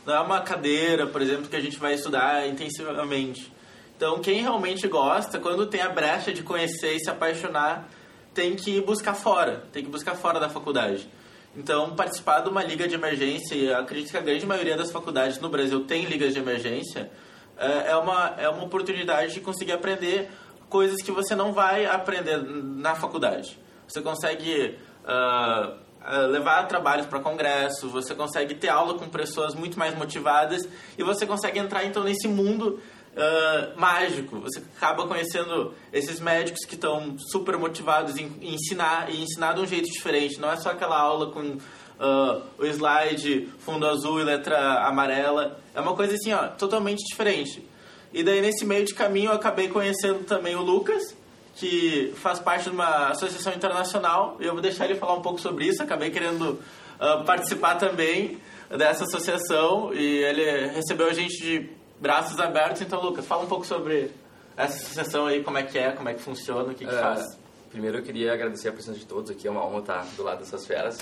Não 0.05 0.13
é 0.13 0.21
uma 0.21 0.41
cadeira, 0.41 1.07
por 1.07 1.23
exemplo, 1.23 1.47
que 1.49 1.55
a 1.55 1.61
gente 1.61 1.79
vai 1.79 1.95
estudar 1.95 2.49
intensivamente. 2.49 3.53
Então, 3.97 4.19
quem 4.19 4.43
realmente 4.43 4.89
gosta, 4.89 5.39
quando 5.39 5.67
tem 5.67 5.81
a 5.81 5.89
brecha 5.89 6.33
de 6.33 6.43
conhecer 6.43 6.97
e 6.97 6.99
se 6.99 7.09
apaixonar, 7.09 7.89
tem 8.35 8.57
que 8.57 8.81
buscar 8.81 9.15
fora, 9.15 9.63
tem 9.73 9.85
que 9.85 9.91
buscar 9.91 10.17
fora 10.17 10.41
da 10.41 10.49
faculdade. 10.49 11.09
Então, 11.57 11.95
participar 11.95 12.41
de 12.41 12.49
uma 12.49 12.65
liga 12.65 12.89
de 12.89 12.97
emergência, 12.97 13.55
e 13.55 13.73
acredito 13.73 14.11
que 14.11 14.17
a 14.17 14.21
grande 14.21 14.47
maioria 14.47 14.77
das 14.77 14.91
faculdades 14.91 15.39
no 15.39 15.49
Brasil 15.49 15.85
tem 15.85 16.07
ligas 16.07 16.35
de 16.35 16.41
emergência, 16.41 17.09
é 17.57 17.97
uma, 17.97 18.35
é 18.39 18.49
uma 18.49 18.65
oportunidade 18.65 19.35
de 19.35 19.41
conseguir 19.41 19.73
aprender 19.73 20.31
coisas 20.69 21.03
que 21.03 21.11
você 21.11 21.35
não 21.35 21.53
vai 21.53 21.87
aprender 21.87 22.37
na 22.39 22.95
faculdade. 22.95 23.59
Você 23.87 24.01
consegue 24.01 24.77
uh, 25.05 26.29
levar 26.31 26.67
trabalhos 26.67 27.07
para 27.07 27.21
congresso, 27.21 27.89
você 27.89 28.15
consegue 28.15 28.55
ter 28.55 28.69
aula 28.69 28.95
com 28.95 29.09
pessoas 29.09 29.55
muito 29.55 29.79
mais 29.79 29.97
motivadas 29.97 30.69
e 30.97 31.03
você 31.03 31.27
consegue 31.27 31.59
entrar 31.59 31.85
então 31.85 32.05
nesse 32.05 32.29
mundo 32.29 32.81
uh, 33.15 33.81
mágico. 33.81 34.41
Você 34.41 34.63
acaba 34.77 35.07
conhecendo 35.07 35.75
esses 35.93 36.21
médicos 36.21 36.65
que 36.65 36.75
estão 36.75 37.17
super 37.19 37.57
motivados 37.57 38.17
em, 38.17 38.33
ensinar 38.43 39.11
e 39.11 39.23
ensinar 39.23 39.55
de 39.55 39.61
um 39.61 39.67
jeito 39.67 39.89
diferente. 39.91 40.41
Não 40.41 40.51
é 40.51 40.57
só 40.57 40.71
aquela 40.71 40.99
aula 40.99 41.31
com 41.31 41.41
uh, 41.41 42.43
o 42.59 42.65
slide 42.67 43.49
fundo 43.59 43.87
azul 43.87 44.21
e 44.21 44.25
letra 44.25 44.87
amarela. 44.87 45.59
É 45.75 45.81
uma 45.81 45.95
coisa 45.95 46.15
assim, 46.15 46.33
ó, 46.33 46.49
totalmente 46.49 47.05
diferente. 47.05 47.67
E 48.13 48.23
daí, 48.23 48.41
nesse 48.41 48.65
meio 48.65 48.85
de 48.85 48.95
caminho, 48.95 49.31
eu 49.31 49.35
acabei 49.35 49.69
conhecendo 49.69 50.25
também 50.25 50.57
o 50.57 50.63
Lucas, 50.63 51.15
que 51.57 52.13
faz 52.17 52.39
parte 52.39 52.65
de 52.65 52.71
uma 52.71 53.09
associação 53.09 53.53
internacional. 53.53 54.37
E 54.41 54.47
eu 54.47 54.53
vou 54.53 54.63
deixar 54.63 54.87
ele 54.87 54.95
falar 54.95 55.15
um 55.15 55.23
pouco 55.23 55.41
sobre 55.41 55.67
isso. 55.67 55.83
Acabei 55.83 56.11
querendo 56.11 56.59
uh, 57.01 57.25
participar 57.25 57.77
também 57.77 58.39
dessa 58.71 59.05
associação. 59.05 59.93
E 59.93 60.19
ele 60.25 60.69
recebeu 60.69 61.09
a 61.09 61.13
gente 61.13 61.37
de 61.43 61.71
braços 62.01 62.39
abertos. 62.41 62.81
Então, 62.81 63.01
Lucas, 63.01 63.27
fala 63.27 63.45
um 63.45 63.49
pouco 63.49 63.67
sobre 63.67 64.11
essa 64.57 64.77
associação 64.77 65.27
aí, 65.27 65.43
como 65.43 65.59
é 65.59 65.63
que 65.63 65.79
é, 65.79 65.93
como 65.93 66.09
é 66.09 66.15
que 66.15 66.21
funciona, 66.21 66.73
o 66.73 66.75
que, 66.75 66.85
que 66.85 66.95
uh, 66.95 67.01
faz. 67.01 67.39
Primeiro, 67.71 67.99
eu 67.99 68.03
queria 68.03 68.33
agradecer 68.33 68.69
a 68.69 68.73
presença 68.73 68.99
de 68.99 69.05
todos 69.05 69.31
aqui. 69.31 69.47
É 69.47 69.51
uma 69.51 69.65
honra 69.65 69.81
estar 69.81 70.07
do 70.17 70.23
lado 70.23 70.39
dessas 70.39 70.67
feras. 70.67 70.99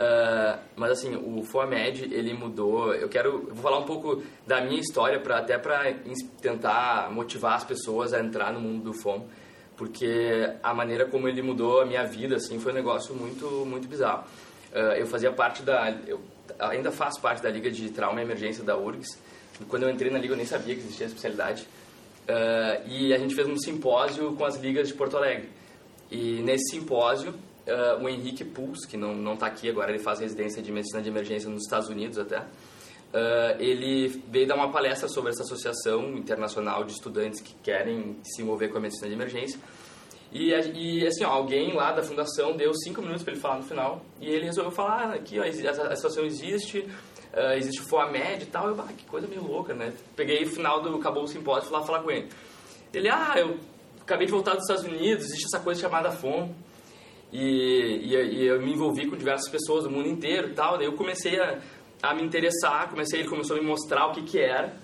Uh, 0.00 0.58
mas 0.76 0.92
assim, 0.92 1.14
o 1.14 1.44
FOAMED, 1.44 2.04
ele 2.04 2.32
mudou. 2.32 2.94
Eu 2.94 3.06
quero 3.06 3.48
vou 3.48 3.62
falar 3.62 3.78
um 3.78 3.84
pouco 3.84 4.22
da 4.46 4.58
minha 4.62 4.80
história 4.80 5.20
para 5.20 5.36
até 5.36 5.58
para 5.58 5.92
tentar 6.40 7.10
motivar 7.12 7.56
as 7.56 7.64
pessoas 7.64 8.14
a 8.14 8.20
entrar 8.20 8.50
no 8.50 8.60
mundo 8.60 8.82
do 8.82 8.94
FOM, 8.94 9.26
porque 9.76 10.54
a 10.62 10.72
maneira 10.72 11.04
como 11.04 11.28
ele 11.28 11.42
mudou 11.42 11.82
a 11.82 11.84
minha 11.84 12.02
vida 12.02 12.36
assim 12.36 12.58
foi 12.58 12.72
um 12.72 12.76
negócio 12.76 13.14
muito 13.14 13.44
muito 13.66 13.86
bizarro. 13.86 14.24
Uh, 14.72 14.96
eu 14.96 15.06
fazia 15.06 15.30
parte 15.32 15.62
da 15.62 15.94
eu 16.06 16.18
ainda 16.58 16.90
faço 16.90 17.20
parte 17.20 17.42
da 17.42 17.50
liga 17.50 17.70
de 17.70 17.90
trauma 17.90 18.20
e 18.22 18.24
emergência 18.24 18.64
da 18.64 18.78
URGS. 18.78 19.18
Quando 19.68 19.82
eu 19.82 19.90
entrei 19.90 20.10
na 20.10 20.18
liga 20.18 20.32
eu 20.32 20.38
nem 20.38 20.46
sabia 20.46 20.74
que 20.74 20.80
existia 20.80 21.04
a 21.04 21.08
especialidade. 21.08 21.68
Uh, 22.26 22.88
e 22.88 23.12
a 23.12 23.18
gente 23.18 23.34
fez 23.34 23.46
um 23.46 23.58
simpósio 23.58 24.32
com 24.32 24.46
as 24.46 24.56
ligas 24.56 24.88
de 24.88 24.94
Porto 24.94 25.18
Alegre. 25.18 25.50
E 26.10 26.40
nesse 26.40 26.70
simpósio 26.70 27.34
uh, 27.70 28.02
o 28.02 28.08
Henrique 28.08 28.44
Puls, 28.44 28.84
que 28.84 28.96
não 28.96 29.34
está 29.34 29.46
aqui 29.46 29.68
agora, 29.68 29.90
ele 29.90 30.02
faz 30.02 30.20
residência 30.20 30.62
de 30.62 30.72
medicina 30.72 31.02
de 31.02 31.08
emergência 31.08 31.48
nos 31.48 31.62
Estados 31.62 31.88
Unidos 31.88 32.18
até. 32.18 32.40
Uh, 32.40 33.58
ele 33.58 34.08
veio 34.28 34.46
dar 34.46 34.54
uma 34.54 34.70
palestra 34.70 35.08
sobre 35.08 35.30
essa 35.30 35.42
associação 35.42 36.16
internacional 36.16 36.84
de 36.84 36.92
estudantes 36.92 37.40
que 37.40 37.54
querem 37.62 38.16
se 38.22 38.42
envolver 38.42 38.68
com 38.68 38.78
a 38.78 38.80
medicina 38.80 39.08
de 39.08 39.14
emergência. 39.14 39.58
E, 40.32 40.50
e 40.50 41.06
assim, 41.06 41.24
ó, 41.24 41.30
alguém 41.30 41.74
lá 41.74 41.90
da 41.90 42.02
fundação 42.02 42.56
deu 42.56 42.72
cinco 42.72 43.02
minutos 43.02 43.24
para 43.24 43.32
ele 43.32 43.40
falar 43.40 43.56
no 43.56 43.64
final. 43.64 44.04
E 44.20 44.28
ele 44.28 44.44
resolveu 44.44 44.70
falar: 44.70 45.10
ah, 45.10 45.14
aqui, 45.14 45.40
ó, 45.40 45.42
a 45.42 45.48
associação 45.92 46.24
existe, 46.24 46.78
uh, 46.78 47.52
existe 47.56 47.80
o 47.82 47.84
e 48.40 48.46
tal. 48.46 48.68
Eu, 48.68 48.80
ah, 48.80 48.92
que 48.96 49.04
coisa 49.06 49.26
meio 49.26 49.42
louca, 49.42 49.74
né? 49.74 49.92
Peguei 50.14 50.44
o 50.44 50.48
final 50.48 50.80
do. 50.80 50.94
Acabou 50.96 51.24
o 51.24 51.26
simpósio 51.26 51.64
e 51.64 51.68
fui 51.68 51.78
lá 51.78 51.84
falar 51.84 52.02
com 52.02 52.12
ele. 52.12 52.28
Ele, 52.94 53.08
ah, 53.08 53.34
eu 53.36 53.58
acabei 54.00 54.26
de 54.26 54.32
voltar 54.32 54.54
dos 54.54 54.62
Estados 54.62 54.84
Unidos, 54.84 55.24
existe 55.24 55.46
essa 55.46 55.58
coisa 55.58 55.80
chamada 55.80 56.12
FOM. 56.12 56.52
E, 57.32 57.38
e, 57.38 58.14
e, 58.14 58.46
eu 58.46 58.60
me 58.60 58.72
envolvi 58.72 59.06
com 59.08 59.16
diversas 59.16 59.48
pessoas 59.48 59.84
do 59.84 59.90
mundo 59.90 60.08
inteiro 60.08 60.48
e 60.48 60.54
tal. 60.54 60.76
Daí 60.76 60.86
eu 60.86 60.94
comecei 60.94 61.38
a, 61.40 61.58
a 62.02 62.14
me 62.14 62.22
interessar, 62.22 62.88
comecei, 62.90 63.20
ele 63.20 63.28
começou 63.28 63.56
a 63.56 63.60
me 63.60 63.66
mostrar 63.66 64.06
o 64.06 64.12
que 64.12 64.22
que 64.22 64.38
era. 64.38 64.74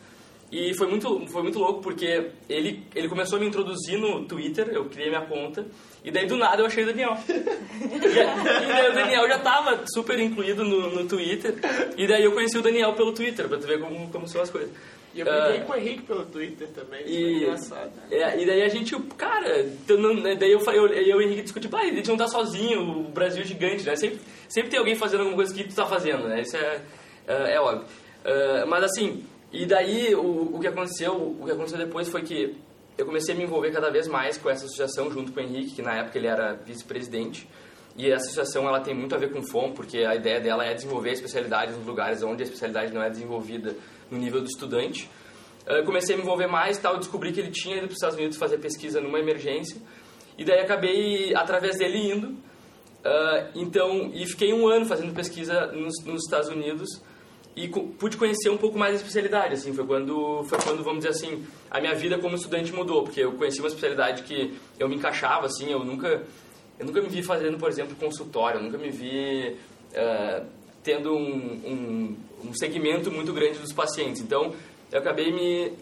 E 0.50 0.72
foi 0.74 0.86
muito, 0.86 1.26
foi 1.26 1.42
muito 1.42 1.58
louco 1.58 1.80
porque 1.80 2.30
ele, 2.48 2.84
ele 2.94 3.08
começou 3.08 3.36
a 3.36 3.40
me 3.40 3.48
introduzir 3.48 3.98
no 3.98 4.24
Twitter, 4.26 4.68
eu 4.68 4.84
criei 4.84 5.08
minha 5.08 5.26
conta, 5.26 5.66
e 6.04 6.10
daí 6.12 6.24
do 6.26 6.36
nada 6.36 6.62
eu 6.62 6.66
achei 6.66 6.84
o 6.84 6.86
Daniel. 6.86 7.16
e, 7.26 8.86
e, 8.86 8.90
o 8.90 8.94
Daniel 8.94 9.26
já 9.26 9.36
estava 9.38 9.84
super 9.92 10.16
incluído 10.20 10.62
no, 10.62 10.94
no 10.94 11.08
Twitter, 11.08 11.56
e 11.96 12.06
daí 12.06 12.22
eu 12.22 12.30
conheci 12.30 12.56
o 12.56 12.62
Daniel 12.62 12.94
pelo 12.94 13.12
Twitter, 13.12 13.48
pra 13.48 13.58
tu 13.58 13.66
ver 13.66 13.80
como, 13.80 14.08
como 14.10 14.28
são 14.28 14.40
as 14.40 14.48
coisas. 14.48 14.70
E 15.16 15.20
eu 15.20 15.24
briguei 15.24 15.60
uh, 15.62 15.64
com 15.64 15.72
o 15.72 15.76
Henrique 15.76 16.02
pelo 16.02 16.26
Twitter 16.26 16.68
também, 16.68 17.00
isso 17.04 17.10
e, 17.10 17.44
engraçado. 17.44 17.92
É, 18.10 18.38
e 18.38 18.44
daí 18.44 18.62
a 18.62 18.68
gente, 18.68 18.94
cara, 19.16 19.62
então, 19.62 19.96
daí 20.38 20.52
eu 20.52 20.60
eu, 20.60 20.86
eu 20.88 21.02
e 21.02 21.14
o 21.14 21.22
Henrique 21.22 21.42
discutimos, 21.42 21.74
ah, 21.74 21.82
a 21.82 21.86
gente 21.86 22.08
não 22.08 22.18
tá 22.18 22.28
sozinho, 22.28 22.82
o 22.82 23.02
Brasil 23.04 23.42
é 23.42 23.46
gigante, 23.46 23.84
né? 23.84 23.96
Sempre, 23.96 24.20
sempre 24.46 24.70
tem 24.70 24.78
alguém 24.78 24.94
fazendo 24.94 25.20
alguma 25.20 25.36
coisa 25.36 25.54
que 25.54 25.64
tu 25.64 25.74
tá 25.74 25.86
fazendo, 25.86 26.28
né? 26.28 26.42
Isso 26.42 26.56
é, 26.56 26.82
é, 27.26 27.54
é 27.54 27.60
óbvio. 27.60 27.86
Uh, 28.24 28.66
mas 28.68 28.84
assim, 28.84 29.24
e 29.50 29.64
daí 29.64 30.14
o, 30.14 30.56
o 30.56 30.60
que 30.60 30.66
aconteceu, 30.66 31.14
o 31.14 31.44
que 31.46 31.50
aconteceu 31.50 31.78
depois 31.78 32.08
foi 32.08 32.22
que 32.22 32.54
eu 32.98 33.06
comecei 33.06 33.34
a 33.34 33.38
me 33.38 33.44
envolver 33.44 33.70
cada 33.72 33.90
vez 33.90 34.06
mais 34.06 34.36
com 34.36 34.50
essa 34.50 34.66
associação 34.66 35.10
junto 35.10 35.32
com 35.32 35.40
o 35.40 35.42
Henrique, 35.42 35.76
que 35.76 35.82
na 35.82 35.96
época 35.96 36.18
ele 36.18 36.26
era 36.26 36.54
vice-presidente. 36.54 37.48
E 37.98 38.10
essa 38.10 38.26
associação 38.26 38.68
ela 38.68 38.80
tem 38.80 38.94
muito 38.94 39.14
a 39.14 39.18
ver 39.18 39.32
com 39.32 39.42
FOM, 39.42 39.72
porque 39.72 39.98
a 39.98 40.14
ideia 40.14 40.40
dela 40.40 40.64
é 40.64 40.74
desenvolver 40.74 41.10
a 41.10 41.12
especialidade 41.14 41.72
nos 41.72 41.86
lugares 41.86 42.22
onde 42.22 42.42
a 42.42 42.44
especialidade 42.44 42.92
não 42.92 43.02
é 43.02 43.08
desenvolvida 43.08 43.74
no 44.10 44.18
nível 44.18 44.40
do 44.40 44.46
estudante. 44.46 45.08
Uh, 45.66 45.84
comecei 45.84 46.14
a 46.14 46.18
me 46.18 46.22
envolver 46.22 46.46
mais 46.46 46.78
tal, 46.78 46.98
descobri 46.98 47.32
que 47.32 47.40
ele 47.40 47.50
tinha 47.50 47.76
ido 47.76 47.86
para 47.86 47.92
os 47.92 47.96
Estados 47.96 48.16
Unidos 48.16 48.36
fazer 48.36 48.58
pesquisa 48.58 49.00
numa 49.00 49.18
emergência. 49.18 49.80
E 50.36 50.44
daí 50.44 50.60
acabei, 50.60 51.34
através 51.34 51.78
dele, 51.78 52.12
indo. 52.12 52.28
Uh, 52.28 53.48
então, 53.54 54.10
e 54.12 54.26
fiquei 54.26 54.52
um 54.52 54.68
ano 54.68 54.84
fazendo 54.84 55.14
pesquisa 55.14 55.66
nos, 55.72 55.94
nos 56.04 56.24
Estados 56.24 56.48
Unidos 56.50 57.00
e 57.56 57.68
pude 57.68 58.18
conhecer 58.18 58.50
um 58.50 58.58
pouco 58.58 58.78
mais 58.78 58.92
a 58.92 58.96
especialidade 58.96 59.54
assim 59.54 59.72
foi 59.72 59.86
quando 59.86 60.44
foi 60.44 60.58
quando 60.58 60.84
vamos 60.84 60.98
dizer 60.98 61.10
assim 61.10 61.46
a 61.70 61.80
minha 61.80 61.94
vida 61.94 62.18
como 62.18 62.36
estudante 62.36 62.70
mudou 62.70 63.04
porque 63.04 63.20
eu 63.20 63.32
conheci 63.32 63.60
uma 63.60 63.68
especialidade 63.68 64.24
que 64.24 64.54
eu 64.78 64.86
me 64.86 64.96
encaixava 64.96 65.46
assim 65.46 65.72
eu 65.72 65.82
nunca 65.82 66.22
eu 66.78 66.86
nunca 66.86 67.00
me 67.00 67.08
vi 67.08 67.22
fazendo 67.22 67.58
por 67.58 67.68
exemplo 67.68 67.96
consultório 67.96 68.58
eu 68.58 68.64
nunca 68.64 68.78
me 68.78 68.90
vi 68.90 69.56
uh, 69.92 70.46
tendo 70.82 71.14
um, 71.14 71.26
um, 71.64 72.16
um, 72.44 72.54
segmento 72.54 73.10
muito 73.10 73.32
grande 73.32 73.58
dos 73.58 73.72
pacientes 73.72 74.22
então 74.22 74.54
eu 74.92 74.98
acabei 74.98 75.32
me 75.32 75.72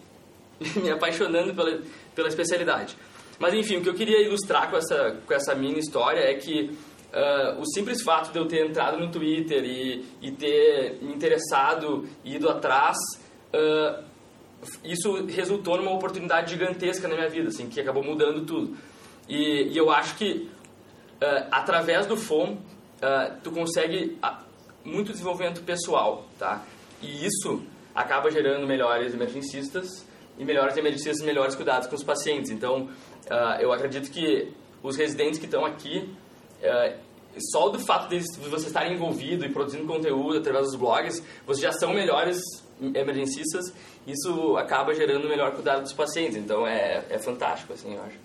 me 0.81 0.89
apaixonando 0.89 1.53
pela 1.53 1.81
pela 2.13 2.27
especialidade 2.27 2.95
mas 3.39 3.53
enfim 3.53 3.77
o 3.77 3.81
que 3.81 3.89
eu 3.89 3.93
queria 3.93 4.21
ilustrar 4.21 4.69
com 4.69 4.77
essa 4.77 5.17
com 5.25 5.33
essa 5.33 5.53
minha 5.55 5.79
história 5.79 6.19
é 6.19 6.33
que 6.35 6.75
Uh, 7.15 7.61
o 7.61 7.65
simples 7.73 8.01
fato 8.01 8.33
de 8.33 8.37
eu 8.37 8.45
ter 8.45 8.67
entrado 8.67 8.99
no 8.99 9.09
Twitter 9.09 9.63
e, 9.63 10.03
e 10.21 10.31
ter 10.31 10.97
me 11.01 11.13
interessado 11.13 12.05
e 12.25 12.35
ido 12.35 12.49
atrás, 12.49 12.97
uh, 13.53 14.03
isso 14.83 15.25
resultou 15.25 15.77
numa 15.77 15.93
oportunidade 15.93 16.51
gigantesca 16.51 17.07
na 17.07 17.15
minha 17.15 17.29
vida, 17.29 17.47
assim, 17.47 17.69
que 17.69 17.79
acabou 17.79 18.03
mudando 18.03 18.45
tudo. 18.45 18.75
E, 19.29 19.69
e 19.71 19.77
eu 19.77 19.89
acho 19.89 20.17
que 20.17 20.49
uh, 21.21 21.47
através 21.51 22.05
do 22.05 22.17
FOM, 22.17 22.57
tu 23.43 23.51
consegue 23.51 24.17
muito 24.83 25.11
desenvolvimento 25.11 25.61
pessoal, 25.61 26.25
tá? 26.39 26.63
E 27.01 27.25
isso 27.25 27.61
acaba 27.93 28.31
gerando 28.31 28.65
melhores 28.65 29.13
emergencistas 29.13 30.05
e 30.39 30.43
melhores 30.43 30.75
emergencistas 30.75 31.23
melhores 31.23 31.53
cuidados 31.53 31.87
com 31.87 31.95
os 31.95 32.03
pacientes. 32.03 32.49
Então, 32.49 32.89
eu 33.59 33.71
acredito 33.71 34.09
que 34.09 34.51
os 34.81 34.97
residentes 34.97 35.37
que 35.37 35.45
estão 35.45 35.63
aqui 35.65 36.09
Uh, 36.65 37.05
só 37.51 37.69
do 37.69 37.79
fato 37.79 38.07
de 38.07 38.19
vocês 38.49 38.67
estarem 38.67 38.93
envolvidos 38.93 39.45
e 39.45 39.49
produzindo 39.49 39.85
conteúdo 39.85 40.37
através 40.37 40.67
dos 40.67 40.75
blogs, 40.75 41.21
vocês 41.45 41.61
já 41.61 41.71
são 41.73 41.93
melhores 41.93 42.39
emergencistas, 42.93 43.73
isso 44.07 44.55
acaba 44.57 44.93
gerando 44.93 45.27
melhor 45.27 45.51
cuidado 45.51 45.81
dos 45.81 45.91
pacientes. 45.91 46.37
Então 46.37 46.65
é, 46.65 47.05
é 47.09 47.19
fantástico, 47.19 47.73
assim, 47.73 47.93
eu 47.93 48.01
acho. 48.03 48.17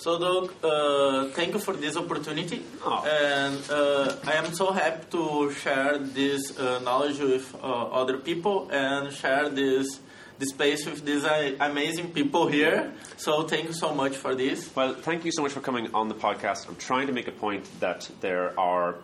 So, 0.00 0.18
Doug, 0.18 0.54
uh, 0.64 1.28
thank 1.36 1.52
you 1.52 1.60
for 1.60 1.74
this 1.74 1.94
opportunity, 1.94 2.62
oh. 2.82 3.04
and 3.04 3.60
uh, 3.70 4.16
I 4.24 4.32
am 4.32 4.54
so 4.54 4.72
happy 4.72 5.04
to 5.10 5.52
share 5.52 5.98
this 5.98 6.58
uh, 6.58 6.78
knowledge 6.78 7.18
with 7.18 7.54
uh, 7.62 7.66
other 8.00 8.16
people 8.16 8.70
and 8.70 9.12
share 9.12 9.50
this 9.50 10.00
the 10.38 10.46
space 10.46 10.86
with 10.86 11.04
these 11.04 11.22
uh, 11.26 11.54
amazing 11.60 12.12
people 12.12 12.46
here. 12.46 12.94
So 13.18 13.42
thank 13.42 13.66
you 13.66 13.74
so 13.74 13.94
much 13.94 14.16
for 14.16 14.34
this. 14.34 14.74
Well, 14.74 14.94
thank 14.94 15.26
you 15.26 15.32
so 15.32 15.42
much 15.42 15.52
for 15.52 15.60
coming 15.60 15.92
on 15.92 16.08
the 16.08 16.14
podcast. 16.14 16.66
I'm 16.66 16.76
trying 16.76 17.08
to 17.08 17.12
make 17.12 17.28
a 17.28 17.32
point 17.32 17.68
that 17.80 18.08
there 18.22 18.58
are 18.58 18.96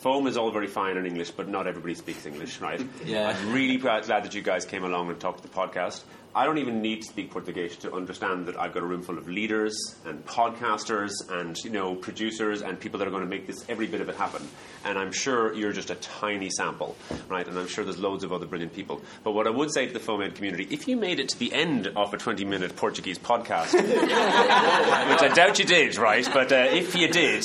foam 0.00 0.26
is 0.26 0.36
all 0.36 0.50
very 0.50 0.66
fine 0.66 0.96
in 0.96 1.06
English, 1.06 1.30
but 1.30 1.48
not 1.48 1.66
everybody 1.66 1.94
speaks 1.94 2.24
English, 2.26 2.60
right? 2.60 2.80
Yeah. 3.04 3.28
I'm 3.28 3.52
really 3.52 3.78
proud, 3.78 4.04
glad 4.04 4.24
that 4.24 4.34
you 4.34 4.42
guys 4.42 4.64
came 4.64 4.84
along 4.84 5.10
and 5.10 5.20
talked 5.20 5.42
to 5.42 5.48
the 5.48 5.54
podcast. 5.54 6.02
I 6.32 6.44
don't 6.44 6.58
even 6.58 6.80
need 6.80 7.02
to 7.02 7.08
speak 7.08 7.32
Portuguese 7.32 7.76
to 7.78 7.92
understand 7.92 8.46
that 8.46 8.56
I've 8.58 8.72
got 8.72 8.84
a 8.84 8.86
room 8.86 9.02
full 9.02 9.18
of 9.18 9.28
leaders 9.28 9.76
and 10.06 10.24
podcasters 10.24 11.10
and 11.28 11.56
you 11.64 11.70
know 11.70 11.96
producers 11.96 12.62
and 12.62 12.78
people 12.78 13.00
that 13.00 13.08
are 13.08 13.10
going 13.10 13.24
to 13.24 13.28
make 13.28 13.48
this 13.48 13.64
every 13.68 13.88
bit 13.88 14.00
of 14.00 14.08
it 14.08 14.14
happen. 14.14 14.46
And 14.84 14.96
I'm 14.96 15.10
sure 15.10 15.52
you're 15.52 15.72
just 15.72 15.90
a 15.90 15.96
tiny 15.96 16.48
sample, 16.48 16.96
right? 17.28 17.46
And 17.46 17.58
I'm 17.58 17.66
sure 17.66 17.82
there's 17.84 17.98
loads 17.98 18.22
of 18.22 18.32
other 18.32 18.46
brilliant 18.46 18.72
people. 18.74 19.02
But 19.24 19.32
what 19.32 19.48
I 19.48 19.50
would 19.50 19.72
say 19.72 19.86
to 19.86 19.92
the 19.92 19.98
FOAMED 19.98 20.36
community, 20.36 20.68
if 20.70 20.86
you 20.86 20.96
made 20.96 21.18
it 21.18 21.30
to 21.30 21.38
the 21.38 21.52
end 21.52 21.88
of 21.88 22.14
a 22.14 22.16
20-minute 22.16 22.76
Portuguese 22.76 23.18
podcast, 23.18 23.72
which 23.74 25.22
I 25.22 25.32
doubt 25.34 25.58
you 25.58 25.64
did, 25.64 25.96
right? 25.98 26.26
But 26.32 26.52
uh, 26.52 26.68
if 26.70 26.94
you 26.94 27.08
did, 27.08 27.42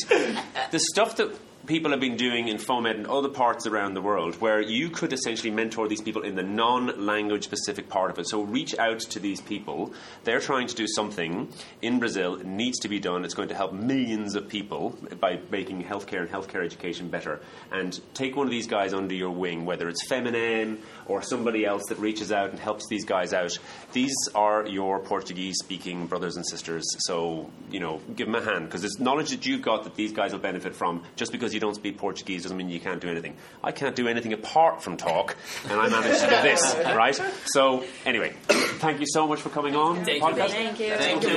the 0.69 0.79
stuff 0.79 1.15
that 1.17 1.35
people 1.65 1.91
have 1.91 1.99
been 1.99 2.17
doing 2.17 2.47
in 2.47 2.58
FOMED 2.58 2.95
and 2.95 3.08
other 3.08 3.30
parts 3.30 3.65
around 3.65 3.93
the 3.93 4.01
world 4.01 4.36
where 4.41 4.62
you 4.62 4.89
could 4.89 5.13
essentially 5.13 5.49
mentor 5.49 5.88
these 5.88 6.01
people 6.01 6.21
in 6.21 6.36
the 6.36 6.43
non 6.43 7.06
language 7.06 7.43
specific 7.43 7.89
part 7.89 8.12
of 8.12 8.19
it. 8.19 8.28
So 8.30 8.41
reach 8.41 8.78
out 8.78 8.99
to 8.99 9.19
these 9.19 9.41
people. 9.41 9.93
They're 10.23 10.39
trying 10.39 10.67
to 10.67 10.75
do 10.75 10.86
something 10.88 11.49
in 11.82 11.99
Brazil. 11.99 12.36
It 12.36 12.45
needs 12.45 12.80
to 12.80 12.89
be 12.89 12.99
done. 12.99 13.25
It's 13.25 13.34
going 13.34 13.49
to 13.49 13.56
help 13.56 13.73
millions 13.73 14.36
of 14.36 14.47
people 14.47 14.97
by 15.19 15.39
making 15.49 15.84
healthcare 15.84 16.21
and 16.21 16.30
healthcare 16.30 16.63
education 16.63 17.10
better. 17.10 17.39
And 17.71 17.99
take 18.13 18.36
one 18.36 18.45
of 18.45 18.51
these 18.51 18.67
guys 18.67 18.93
under 18.93 19.15
your 19.15 19.32
wing, 19.32 19.65
whether 19.65 19.89
it's 19.89 20.08
Feminem 20.08 20.80
or 21.08 21.21
somebody 21.21 21.65
else 21.65 21.84
that 21.89 21.99
reaches 21.99 22.32
out 22.32 22.51
and 22.51 22.60
helps 22.60 22.88
these 22.89 23.06
guys 23.06 23.34
out. 23.34 23.58
These 23.93 24.15
are 24.36 24.67
your 24.67 24.99
Portuguese 24.99 25.56
speaking 25.63 26.08
brothers 26.08 26.36
and 26.36 26.45
sisters. 26.45 26.84
So, 26.99 27.49
you 27.71 27.80
know, 27.80 28.01
give 28.15 28.28
them 28.28 28.36
a 28.36 28.43
hand 28.43 28.65
because 28.65 28.84
it's 28.84 28.99
knowledge 28.99 29.30
that 29.32 29.45
you've 29.45 29.62
got 29.62 29.84
that 29.86 29.95
these 29.95 30.12
guys 30.12 30.32
will 30.32 30.39
benefit 30.39 30.75
from 30.75 31.04
just 31.15 31.32
because 31.32 31.54
you 31.55 31.59
don't 31.59 31.73
speak 31.73 31.97
Portuguese 31.97 32.43
doesn't 32.43 32.57
mean 32.57 32.69
you 32.69 32.79
can't 32.79 33.01
do 33.01 33.09
anything. 33.09 33.35
I 33.63 33.71
can't 33.71 33.95
do 33.95 34.07
anything 34.07 34.33
apart 34.33 34.83
from 34.83 34.97
talk, 34.97 35.35
and 35.69 35.79
I 35.79 35.89
managed 35.89 36.19
to 36.21 36.29
do 36.29 36.41
this, 36.43 36.75
right? 36.95 37.19
So, 37.45 37.83
anyway, 38.05 38.33
thank 38.79 38.99
you 38.99 39.07
so 39.07 39.27
much 39.27 39.39
for 39.41 39.49
coming 39.49 39.75
on. 39.75 40.05
Thank 40.05 40.21
the 40.21 40.29
you. 40.29 40.49
Thank 40.49 40.79
you. 40.79 40.95
Thank 40.95 41.23
you. 41.23 41.29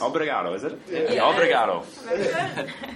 Obrigado, 0.00 0.54
is 0.54 0.64
it? 0.64 0.78
Yeah. 0.88 1.24
Obrigado. 1.24 1.82
Very 2.04 2.24
good. 2.24 2.94